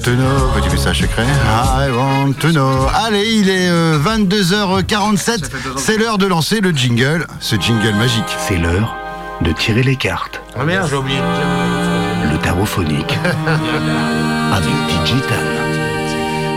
[0.00, 0.50] want to know.
[0.54, 1.26] Petit message secret.
[1.26, 2.86] I want to know.
[2.94, 5.50] Allez, il est euh, 22h47.
[5.76, 7.26] C'est l'heure de lancer le jingle.
[7.40, 8.24] Ce jingle magique.
[8.38, 8.96] C'est l'heure
[9.42, 10.40] de tirer les cartes.
[10.58, 12.32] Ah merde, j'ai oublié de dire.
[12.32, 13.18] Le tarot phonique.
[14.52, 15.69] Avec Digital.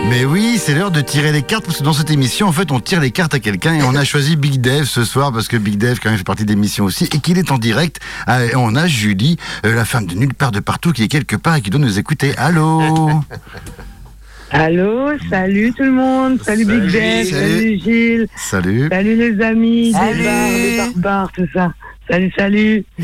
[0.09, 2.71] Mais oui, c'est l'heure de tirer les cartes parce que dans cette émission, en fait,
[2.71, 5.47] on tire les cartes à quelqu'un et on a choisi Big Dev ce soir parce
[5.47, 7.99] que Big Dev quand même fait partie de l'émission aussi et qu'il est en direct.
[8.27, 11.07] Euh, Et on a Julie, euh, la femme de nulle part de partout, qui est
[11.07, 12.33] quelque part et qui doit nous écouter.
[12.37, 12.81] Allô
[14.51, 17.79] Allô, salut tout le monde, salut, Big Ben, salut.
[17.79, 18.87] Gilles, Salut.
[18.91, 20.19] salut les amis, Salut.
[20.19, 21.73] les barres, les barbares, tout ça.
[22.07, 22.85] Salut, salut.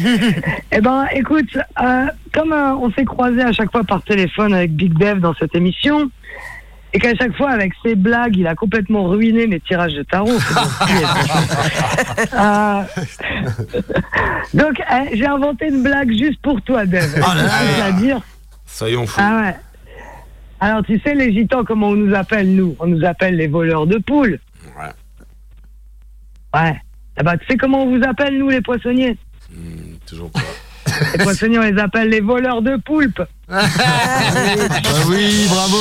[0.72, 1.50] eh ben, écoute,
[1.82, 5.34] euh, comme euh, on s'est croisés à chaque fois par téléphone avec Big Dev dans
[5.40, 6.12] cette émission,
[6.94, 10.30] et qu'à chaque fois, avec ses blagues, il a complètement ruiné mes tirages de tarot.
[12.34, 12.84] Euh,
[14.54, 17.78] donc, eh, j'ai inventé une blague juste pour toi, que Oh là là.
[17.80, 18.22] la dire
[18.66, 19.20] Soyons fous.
[19.24, 19.56] ah ouais.
[20.60, 22.76] Alors, tu sais, les gitans, comment on nous appelle, nous?
[22.80, 24.40] On nous appelle les voleurs de poules.
[24.78, 26.60] Ouais.
[26.60, 26.82] Ouais.
[27.20, 29.18] Eh ben, tu sais comment on vous appelle, nous, les poissonniers?
[30.06, 30.42] Toujours pas.
[31.18, 33.22] Les poissonniers, on les appelle les voleurs de poulpes.
[33.52, 33.64] Ah
[35.08, 35.78] oui, bravo.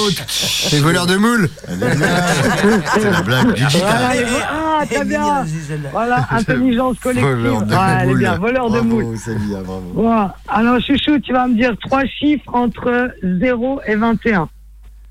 [0.73, 1.49] Les voleurs de moules.
[1.69, 5.45] C'est la blague du Voilà, les Ah, très bien.
[5.93, 7.25] Voilà, intelligence collective.
[7.27, 8.19] Ouais, elle est moules.
[8.19, 9.19] bien, voleur de Bravo, moules.
[9.19, 9.93] Célia, bravo.
[9.95, 14.49] Bon, alors, chouchou, tu vas me dire trois chiffres entre 0 et 21.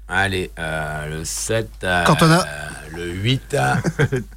[0.08, 2.44] Allez, euh, le 7, euh, Quand on a- euh,
[2.96, 3.76] le 8 euh,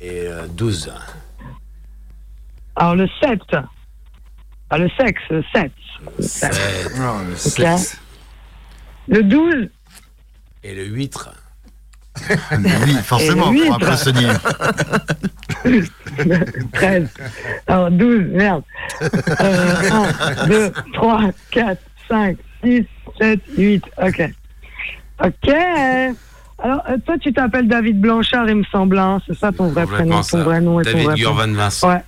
[0.01, 0.93] et euh, 12.
[2.77, 3.41] Alors, le 7.
[4.71, 5.73] Ah, le sexe, le 7.
[6.21, 6.53] Sept.
[6.99, 7.39] Non, le Ok.
[7.39, 7.99] sexe.
[9.09, 9.69] Le 12.
[10.63, 11.19] Et le 8.
[12.53, 13.87] Oui, forcément, Et le pour un huître.
[13.87, 14.29] poissonnier.
[16.73, 17.09] 13.
[17.67, 18.63] Alors, 12, merde.
[19.03, 22.85] Euh, 1, 2, 3, 4, 5, 6,
[23.21, 23.85] 7, 8.
[24.03, 24.31] Ok.
[25.25, 25.49] Ok.
[26.63, 28.99] Alors, euh, toi, tu t'appelles David Blanchard, il me semble.
[28.99, 29.21] Hein.
[29.27, 30.43] C'est ça ton vrai prénom, ton ça.
[30.43, 31.55] vrai nom et ton David vrai Gurvan prénom.
[31.55, 31.89] Vincent.
[31.89, 32.03] Ouais.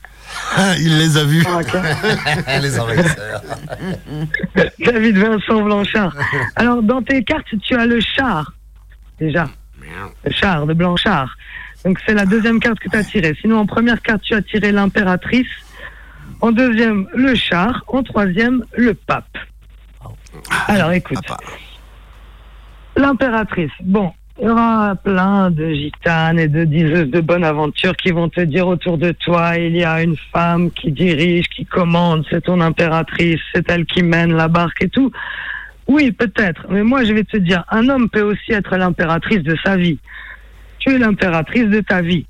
[0.79, 1.45] Il les a vus.
[1.47, 1.73] Ok.
[2.63, 3.43] Les envahisseurs.
[4.79, 6.17] David Vincent Blanchard.
[6.57, 8.53] Alors, dans tes cartes, tu as le char.
[9.19, 9.49] Déjà.
[10.25, 11.37] Le char de Blanchard.
[11.85, 13.37] Donc, c'est la deuxième carte que tu as tirée.
[13.41, 15.49] Sinon, en première carte, tu as tiré l'impératrice.
[16.41, 17.85] En deuxième, le char.
[17.89, 19.37] En troisième, le pape.
[20.69, 21.19] Alors, écoute.
[22.97, 23.73] L'impératrice.
[23.81, 28.29] Bon, il y aura plein de gitanes et de diseuses de bonne aventure qui vont
[28.29, 32.43] te dire autour de toi, il y a une femme qui dirige, qui commande, c'est
[32.43, 35.13] ton impératrice, c'est elle qui mène la barque et tout.
[35.87, 39.57] Oui, peut-être, mais moi je vais te dire, un homme peut aussi être l'impératrice de
[39.63, 39.99] sa vie.
[40.79, 42.27] Tu es l'impératrice de ta vie.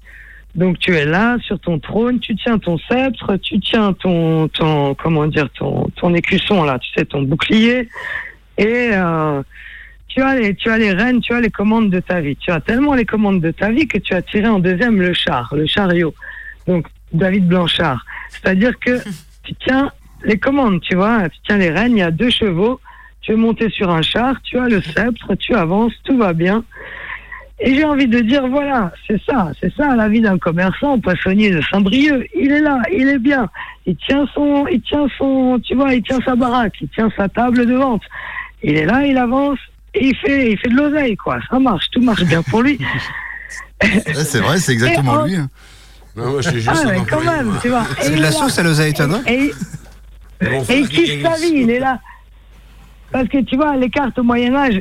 [0.55, 4.95] Donc tu es là sur ton trône, tu tiens ton sceptre, tu tiens ton, ton
[4.95, 7.89] comment dire, ton, ton écusson là, tu sais, ton bouclier,
[8.59, 9.43] et euh,
[10.13, 12.37] tu as les, tu as les rênes, tu as les commandes de ta vie.
[12.37, 15.15] Tu as tellement les commandes de ta vie que tu as tiré en deuxième le
[15.15, 16.15] char, le chariot.
[16.67, 18.05] Donc David Blanchard.
[18.29, 18.99] C'est-à-dire que
[19.43, 19.91] tu tiens
[20.25, 22.79] les commandes, tu vois, tu tiens les rênes, il y a deux chevaux,
[23.23, 26.63] tu es monté sur un char, tu as le sceptre, tu avances, tout va bien.
[27.59, 31.51] Et j'ai envie de dire, voilà, c'est ça, c'est ça la vie d'un commerçant, poissonnier
[31.51, 32.29] de Saint-Brieuc.
[32.35, 33.49] Il est là, il est bien.
[33.87, 37.29] Il tient son, il tient son, tu vois, il tient sa baraque, il tient sa
[37.29, 38.03] table de vente.
[38.63, 39.59] Il est là, il avance,
[39.95, 41.39] et il fait, il fait de l'oseille, quoi.
[41.51, 42.79] Ça marche, tout marche bien pour lui.
[43.83, 45.35] Ouais, C'est vrai, c'est exactement lui.
[45.37, 45.49] hein.
[46.15, 47.59] Non, moi, je suis juste Ah, un mais quand employé, même, moi.
[47.61, 47.83] tu vois.
[47.99, 49.53] Et C'est de la sauce à l'oseille, toi, non Et,
[50.41, 51.99] Bon, et il kiffe sa vie, il est là.
[53.11, 54.81] Parce que tu vois, les cartes au Moyen-Âge,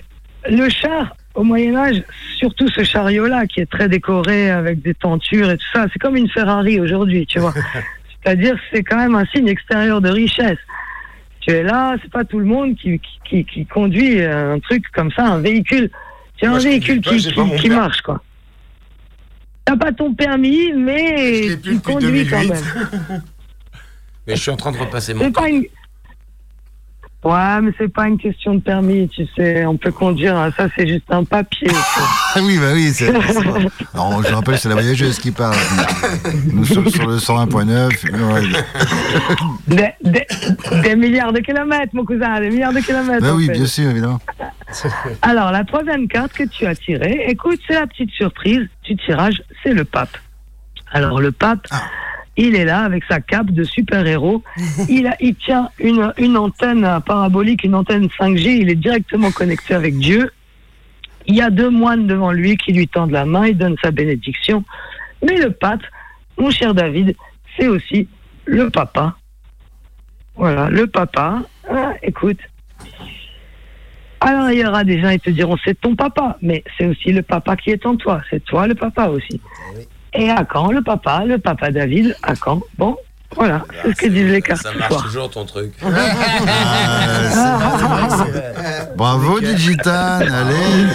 [0.49, 2.03] le char au Moyen-Âge,
[2.38, 6.16] surtout ce chariot-là qui est très décoré avec des tentures et tout ça, c'est comme
[6.16, 7.53] une Ferrari aujourd'hui, tu vois.
[8.24, 10.59] C'est-à-dire, c'est quand même un signe extérieur de richesse.
[11.41, 14.83] Tu es là, c'est pas tout le monde qui, qui, qui, qui conduit un truc
[14.93, 15.89] comme ça, un véhicule.
[16.39, 18.21] C'est un véhicule pas, qui, qui, marche, quoi.
[19.65, 22.49] T'as pas ton permis, mais tu conduis quand 2008.
[22.49, 23.23] même.
[24.27, 25.65] Mais je suis en train de repasser mon C'est pas une...
[27.24, 29.63] Ouais, mais c'est pas une question de permis, tu sais.
[29.67, 31.67] On peut conduire, hein, ça c'est juste un papier.
[32.34, 32.89] Ah oui, bah oui.
[32.93, 33.09] c'est-
[33.93, 35.55] Alors, je rappelle, c'est la voyageuse qui parle.
[36.51, 37.89] Nous sommes sur le 101.9.
[38.11, 38.49] ouais.
[39.67, 40.26] Des, des-
[40.82, 43.22] des milliards de kilomètres, mon cousin, des milliards de kilomètres.
[43.22, 43.53] Bah oui, fait.
[43.53, 44.19] bien sûr, évidemment.
[45.22, 49.43] Alors, la troisième carte que tu as tirée, écoute, c'est la petite surprise du tirage,
[49.63, 50.17] c'est le pape.
[50.91, 51.67] Alors, le pape,
[52.47, 54.43] il est là avec sa cape de super-héros.
[54.89, 58.57] il, a- il tient une, une antenne parabolique, une antenne 5G.
[58.61, 60.31] Il est directement connecté avec Dieu.
[61.27, 63.91] Il y a deux moines devant lui qui lui tendent la main, il donne sa
[63.91, 64.63] bénédiction.
[65.25, 65.81] Mais le pape,
[66.37, 67.15] mon cher David,
[67.57, 68.07] c'est aussi
[68.45, 69.15] le papa.
[70.35, 71.43] Voilà, le papa.
[71.69, 72.39] Ah, écoute,
[74.23, 77.11] alors, il y aura des gens qui te diront c'est ton papa, mais c'est aussi
[77.11, 78.21] le papa qui est en toi.
[78.29, 79.41] C'est toi le papa aussi.
[80.14, 82.62] Et à quand le papa Le papa David À quand?
[82.78, 82.97] Bon,
[83.36, 85.03] voilà, c'est ce que disent les cartes Ça marche soir.
[85.03, 85.72] toujours ton truc.
[88.97, 90.20] Bravo, Digitan.
[90.20, 90.88] Allez.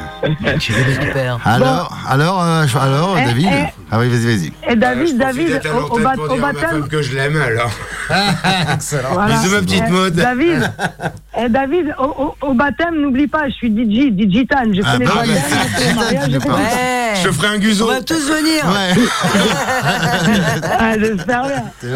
[0.60, 1.38] Super.
[1.44, 3.66] Alors, alors, euh, alors, Eh, David eh.
[3.92, 4.52] Ah oui, vas-y, vas-y.
[4.72, 6.86] Et David, David, au, au bat- au baptême.
[6.88, 7.70] que je l'aime alors.
[9.12, 9.34] Voilà.
[9.36, 10.14] Bisous ma petite Eh, mode.
[10.14, 10.72] David,
[11.38, 14.64] eh, David au, au- au baptême, n'oublie pas, je suis DJ, Digitan.
[14.72, 15.04] Je Ah bah
[17.16, 17.86] je te ferai un guzo.
[17.86, 18.64] On va tous venir.
[19.82, 21.64] Ah, J'espère bien.
[21.82, 21.88] Je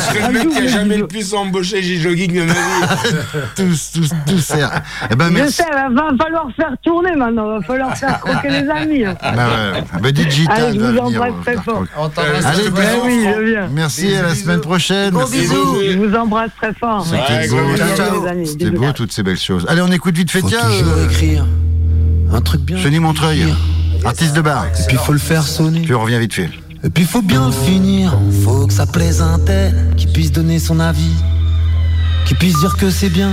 [0.00, 2.58] serai le mec qui a jamais le plus embauché chez Jogging de ma vie.
[3.56, 4.52] tous, tous, tous.
[5.10, 5.52] Eh ben, Je merci.
[5.54, 9.04] sais, va va falloir faire tourner maintenant, va falloir faire croquer les amis.
[9.04, 9.16] hein.
[9.22, 9.82] Bah ouais.
[10.02, 10.30] Bah, Allez,
[10.74, 11.02] je vous venir.
[11.04, 11.84] embrasse très fort.
[12.44, 12.68] Allez,
[13.04, 13.68] oui, je viens.
[13.72, 15.10] Merci, à la semaine prochaine.
[15.10, 15.40] Gros Merci.
[15.40, 15.76] bisous.
[15.92, 17.06] Je vous embrasse très fort.
[17.06, 17.56] C'était beau,
[18.44, 19.66] c'était beau toutes ces belles choses.
[19.68, 20.60] Allez, on écoute vite fait, tiens.
[20.64, 21.44] euh, écrire
[22.32, 22.76] un truc bien.
[22.78, 23.46] Chenille Montreuil,
[24.04, 24.66] artiste de bar.
[24.66, 25.80] Et puis faut le faire sonner.
[25.82, 26.50] Puis on revient vite fait.
[26.84, 28.16] Et puis faut bien le finir.
[28.44, 31.10] Faut que ça plaise à un tel qui puisse donner son avis,
[32.26, 33.30] qui puisse dire que c'est bien,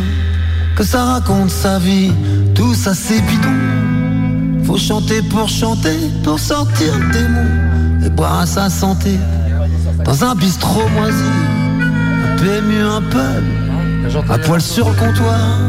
[0.75, 2.11] que ça raconte sa vie.
[2.55, 3.49] Tout ça c'est bidon.
[4.65, 9.19] Faut chanter pour chanter, pour sortir le démon et boire à sa santé.
[10.03, 11.31] Dans un bistrot moisi,
[12.25, 15.59] un PMU, un pub, à poil sur le comptoir,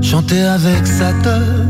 [0.00, 1.66] chanter avec sa teub.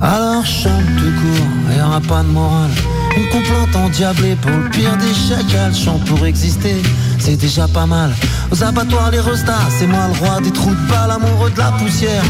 [0.00, 2.70] Alors chante tout court, y aura pas de morale.
[3.16, 5.74] Une complainte endiablée pour le pire des chacals.
[5.74, 6.82] Chante pour exister,
[7.18, 8.12] c'est déjà pas mal.
[8.50, 11.72] Aux abattoirs, les restas, c'est moi le roi des trous de balle, amoureux de la
[11.72, 12.24] poussière.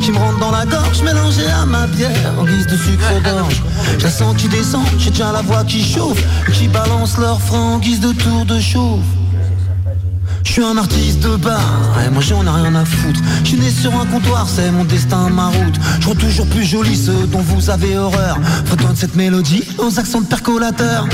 [0.00, 3.62] Qui me rentre dans la gorge, mélangée à ma bière, en guise de sucre d'orge.
[3.98, 6.22] Je la sens qui descend, j'ai déjà la voix qui chauffe,
[6.52, 9.23] qui balance leur frein en guise de tour de chauffe.
[10.44, 11.60] Je suis un artiste de bar,
[12.06, 13.20] et moi j'en ai rien à foutre.
[13.42, 15.74] Je suis né sur un comptoir, c'est mon destin, ma route.
[16.00, 18.38] Je rends toujours plus joli ceux dont vous avez horreur.
[18.66, 21.08] Fredonne cette mélodie aux accents de percolateur.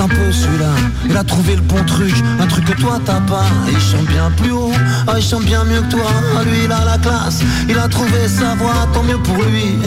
[0.00, 0.72] Un peu celui-là,
[1.08, 3.44] il a trouvé le bon truc, un truc que toi t'as pas.
[3.70, 4.72] Il chante bien plus haut,
[5.06, 6.10] ah, il chante bien mieux que toi.
[6.38, 9.78] Ah, lui il a la classe, il a trouvé sa voix, tant mieux pour lui.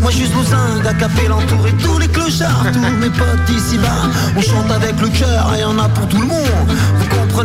[0.00, 4.10] Moi juste zingues à caper l'entouré, tous les clochards, tous mes potes d'ici bas.
[4.36, 6.76] On chante avec le cœur et y en a pour tout le monde.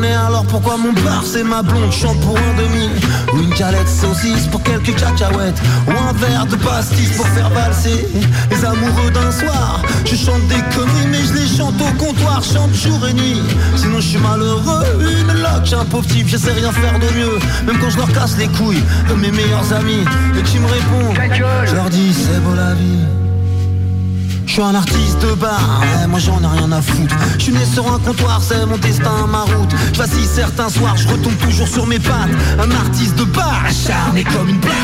[0.04, 2.90] Alors pourquoi mon bar c'est ma blonde, chante pour un demi.
[3.34, 5.62] Ou une galette saucisse pour quelques cacahuètes.
[5.88, 8.06] Ou un verre de pastis pour faire valser
[8.52, 9.82] les amoureux d'un soir.
[10.06, 13.42] Je chante des conneries mais je les chante au comptoir, chante jour et nuit.
[13.76, 17.40] Sinon je suis malheureux, une loque, un pauvre type, je sais rien faire de mieux.
[17.66, 20.04] Même quand je leur casse les couilles de mes meilleurs amis
[20.38, 21.18] et qui me répondent,
[21.66, 23.25] je leur dis c'est beau la vie.
[24.46, 27.16] Je suis un artiste de bar, ouais, moi j'en ai rien à foutre.
[27.38, 29.74] Je suis né sur un comptoir, c'est mon destin, ma route.
[29.94, 32.30] Je vacille certains soirs, je retombe toujours sur mes pattes.
[32.60, 34.76] Un artiste de bar, acharné comme une plate.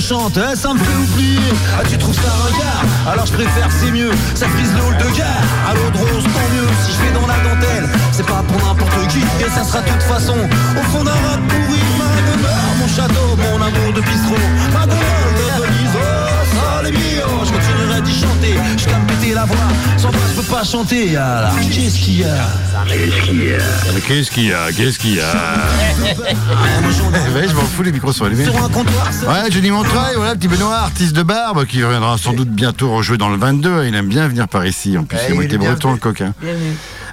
[0.00, 1.38] Chante, eh, ça me fait oublier.
[1.78, 4.10] Ah, tu trouves ça ringard Alors je préfère, c'est mieux.
[4.34, 5.44] Ça frise le de gare.
[5.68, 6.68] À l'eau de rose, tant mieux.
[6.84, 9.18] Si je vais dans la dentelle, c'est pas pour n'importe qui.
[9.18, 11.80] Et ça sera de toute façon au fond d'un rat pourri.
[11.98, 14.36] Ma demeure, mon château, mon amour de bistrot.
[16.90, 17.20] Les.
[17.44, 19.56] Je continuerai d'y chanter, je peux péter la voix.
[19.96, 21.54] Sans voix, je peux pas chanter alors.
[21.72, 22.36] Qu'est-ce qu'il y a?
[22.86, 23.58] Qu'est-ce qu'il y a?
[24.06, 24.72] Qu'est-ce qu'il y a?
[24.72, 25.24] Qu'est-ce qu'il y a?
[27.34, 28.48] Ouais, je m'en fous, les micros sont allumés.
[28.48, 33.18] Ouais, Johnny Montreuil, voilà, petit Benoît, artiste de barbe, qui reviendra sans doute bientôt rejouer
[33.18, 33.84] dans le 22.
[33.86, 34.96] Il aime bien venir par ici.
[34.98, 36.32] En plus, Ouais, il a été breton, le coquin.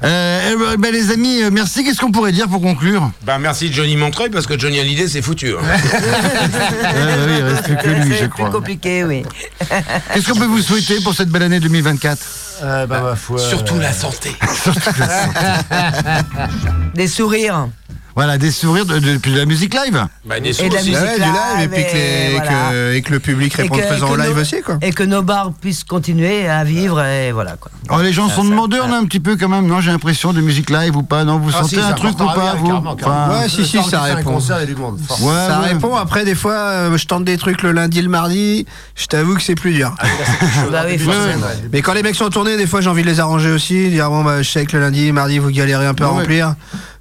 [0.04, 1.84] Euh, eh ben, ben, les amis, euh, merci.
[1.84, 5.22] Qu'est-ce qu'on pourrait dire pour conclure Bah merci Johnny Montreuil parce que Johnny Hallyday c'est
[5.22, 5.54] foutu.
[5.54, 5.62] hein.
[6.82, 6.89] Bah
[7.28, 8.50] oui, il reste plus que lui, je crois.
[8.50, 9.24] compliqué, oui.
[10.14, 12.18] Qu'est-ce qu'on peut vous souhaiter pour cette belle année 2024
[12.64, 14.36] Euh, bah, Surtout la santé.
[16.95, 17.68] Des sourires.
[18.18, 20.07] Voilà, des sourires de, de- puis de la musique live.
[20.26, 22.45] Bah, des Et de la musique Ouais, du live, et puis que, les- et que-
[22.47, 22.93] voilà.
[22.95, 24.80] et que le public réponde présent au live nos- aussi, quoi.
[24.82, 27.70] Et que nos bars puissent continuer à vivre, et voilà, quoi.
[27.91, 29.68] Oh, les gens sont demandeurs, là, un petit peu quand même.
[29.68, 31.24] Non, j'ai l'impression de musique live ou pas.
[31.26, 33.24] Non, vous Ah, sentez si, un truc ou pas, vous carrément, carrément.
[33.28, 34.34] Enfin, Ouais, si, si, ça répond.
[34.34, 34.99] concert, il y a du monde.
[35.07, 35.22] force.
[35.22, 35.68] Ouais, ça ouais.
[35.74, 35.95] répond.
[35.95, 38.65] Après, des fois, euh, je tente des trucs le lundi, le mardi.
[38.95, 39.93] Je t'avoue que c'est plus dur.
[41.72, 43.89] Mais quand les mecs sont en tournée, des fois, j'ai envie de les arranger aussi.
[43.89, 46.55] Dire, bon, bah, je sais que le lundi, mardi, vous galérez un peu à remplir.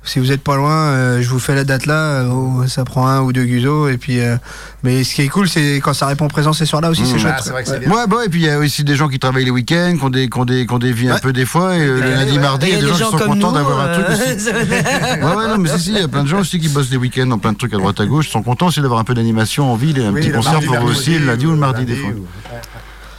[0.06, 2.22] Si vous êtes pas loin, euh, je vous fais la date là.
[2.22, 3.88] euh, ça prend un ou deux guzos.
[3.88, 4.36] Et puis, euh,
[4.84, 7.18] mais ce qui est cool, c'est quand ça répond présent ces soirs-là aussi, c'est Ah,
[7.18, 7.34] chouette.
[7.38, 7.52] c'est quoi.
[7.52, 7.80] vrai que c'est Ouais.
[7.86, 7.90] bien.
[7.90, 10.04] Ouais, bah, et puis il y a aussi des gens qui travaillent les week-ends, qui
[10.04, 11.20] ont des, qui ont des, qui ont des vies un Ouais.
[11.20, 13.18] peu des fois, et euh, le lundi, mardi, il y a des gens, qui sont
[13.18, 14.48] contents d'avoir un truc aussi.
[14.48, 16.96] Ouais, ouais, non, mais si, il y a plein de gens aussi qui bossent des
[16.96, 19.14] week-ends dans plein de trucs à droite à gauche, sont contents aussi d'avoir un peu
[19.14, 21.56] d'animation en ville et un Oui, petit concert pour eux aussi, le lundi ou le
[21.56, 22.10] mardi, des fois.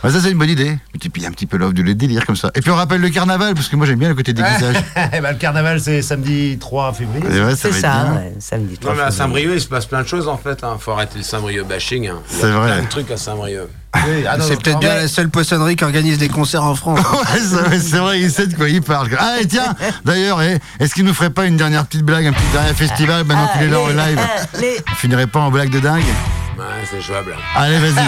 [0.03, 0.77] Ça, c'est une bonne idée.
[0.95, 2.51] Et puis, il y a un petit peu l'offre de les délire comme ça.
[2.55, 4.75] Et puis, on rappelle le carnaval, parce que moi, j'aime bien le côté déguisage.
[5.13, 7.23] Eh ben, le carnaval, c'est samedi 3 février.
[7.29, 8.73] Et ouais, ça C'est ça, ouais, samedi.
[8.73, 9.11] Non trois mais à.
[9.11, 10.63] Saint-Brieuc il se passe plein de choses en fait.
[10.63, 10.77] Hein.
[10.79, 12.07] Faut arrêter le Saint-Brieuc bashing.
[12.07, 12.19] hein.
[12.29, 12.73] Il y a C'est vrai.
[12.73, 13.67] Plein de trucs à Saint-Brieuc.
[13.95, 16.63] Oui, ah non, C'est non, peut-être non, bien la seule poissonnerie qui organise des concerts
[16.63, 16.99] en France.
[17.11, 17.39] Ouais,
[17.71, 19.09] c'est c'est vrai, il sait de quoi il parle.
[19.17, 19.73] Ah, et tiens,
[20.05, 23.23] d'ailleurs, eh, est-ce qu'il nous ferait pas une dernière petite blague, un petit dernier festival,
[23.25, 24.59] maintenant qu'il est là en live ah,
[24.91, 26.03] On finirait pas en blague de dingue
[26.57, 27.35] Ouais, c'est jouable.
[27.55, 28.07] Allez, vas-y.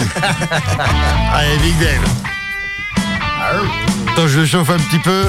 [1.34, 2.08] Allez, Big Dave.
[4.12, 5.24] Attends, je le chauffe un petit peu.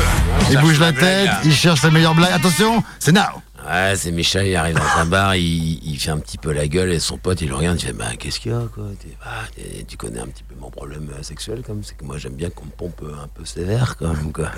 [0.50, 2.32] Il bouge la blague, tête, il cherche la meilleure blague.
[2.34, 3.22] Attention, c'est now.
[3.70, 6.68] Ouais, c'est Michel, il arrive dans un bar, il, il fait un petit peu la
[6.68, 8.86] gueule et son pote il le regarde, il fait Bah, qu'est-ce qu'il y a quoi?
[9.24, 9.30] Bah,
[9.88, 12.50] Tu connais un petit peu mon problème euh, sexuel, comme c'est que moi j'aime bien
[12.50, 14.50] qu'on me pompe un peu sévère, quand même, quoi.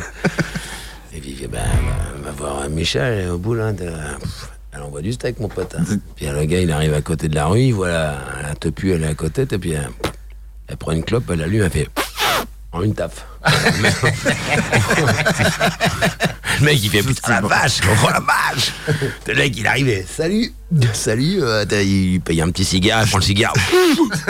[1.14, 1.60] et puis il fait Bah,
[2.24, 3.90] va, va voir Michel, et au bout là, de-
[4.22, 5.76] pff, elle envoie du steak, mon pote.
[5.78, 5.84] hein.
[6.16, 8.92] Puis le gars il arrive à côté de la rue, il voit la, la tepu,
[8.92, 9.82] elle est à côté, et puis euh,
[10.68, 11.88] elle prend une clope, elle allume, elle fait
[12.74, 13.26] en une taf.
[16.60, 18.74] le mec il fait putain la vache, oh la vache
[19.28, 20.52] Le mec il arrive et salut,
[20.94, 23.54] salut, euh, il paye un petit cigare, il prend le cigare,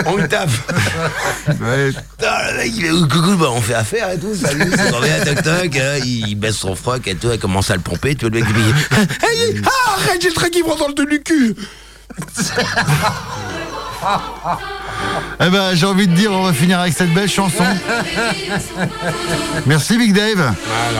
[0.05, 0.67] en une taf.
[1.47, 1.91] Ouais.
[1.91, 5.43] Le mec il fait coucou, bah, on fait affaire et tout, salut, c'est revient, toc
[5.43, 8.37] toc, euh, il baisse son froc et tout, elle commence à le pomper, tu vois
[8.37, 8.73] le mec il dit
[9.23, 11.55] Hey, ah, arrête, j'ai le train qui prend dans le dos du cul
[15.39, 17.63] Eh ben, j'ai envie de dire, on va finir avec cette belle chanson.
[19.65, 20.53] Merci, Big Dave.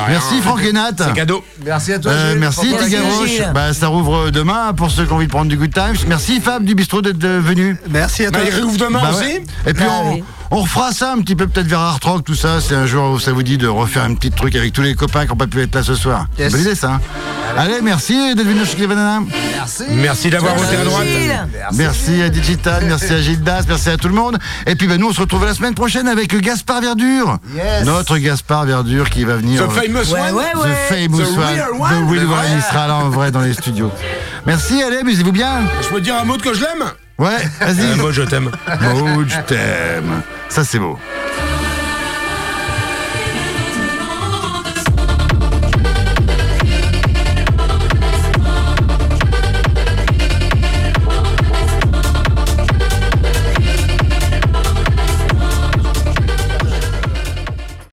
[0.10, 0.92] Merci, Franck et Nat.
[0.98, 1.44] C'est cadeau.
[1.64, 2.12] Merci à toi.
[2.12, 3.12] Euh, merci pour ton Tiggy accueil.
[3.12, 3.30] Roche.
[3.30, 3.52] Gilles.
[3.54, 5.96] Bah, ça rouvre demain pour ceux qui ont envie de prendre du Good Times.
[6.08, 7.78] Merci Fab du bistrot d'être venu.
[7.90, 8.42] Merci à toi.
[8.42, 9.44] Bah, il réouvre demain Bah aussi ouais.
[9.68, 10.24] Et puis Bah on, oui.
[10.52, 12.60] On refera ça un petit peu peut-être vers Art Rock, tout ça.
[12.62, 14.94] C'est un jour où ça vous dit de refaire un petit truc avec tous les
[14.96, 16.26] copains qui n'ont pas pu être là ce soir.
[16.38, 16.52] Yes.
[16.52, 16.94] Bonne idée ça.
[16.94, 17.02] hein.
[17.58, 19.22] Allez, merci d'être venu chez les Bananas.
[19.56, 19.84] Merci.
[19.92, 21.06] Merci d'avoir voté à droite.
[21.06, 21.48] Gilles.
[21.74, 24.38] Merci à Digital, merci à Gildas, merci à tout le monde.
[24.66, 27.38] Et puis ben, nous on se retrouve la semaine prochaine avec Gaspard Verdure.
[27.56, 27.86] Yes.
[27.86, 29.68] Notre Gaspard Verdure qui va venir.
[29.68, 30.52] The famous Ouais, one ouais,
[30.90, 31.46] The famous The one.
[31.48, 32.46] real The real one.
[32.56, 33.92] Il sera là en vrai dans les studios.
[34.46, 35.62] Merci, allez, amusez-vous bien.
[35.82, 36.84] Je peux dire un mot de que je l'aime
[37.20, 37.92] Ouais, vas-y.
[37.92, 38.50] Euh, Moi je t'aime.
[38.82, 40.22] Maud, je t'aime.
[40.50, 40.98] Ça c'est beau.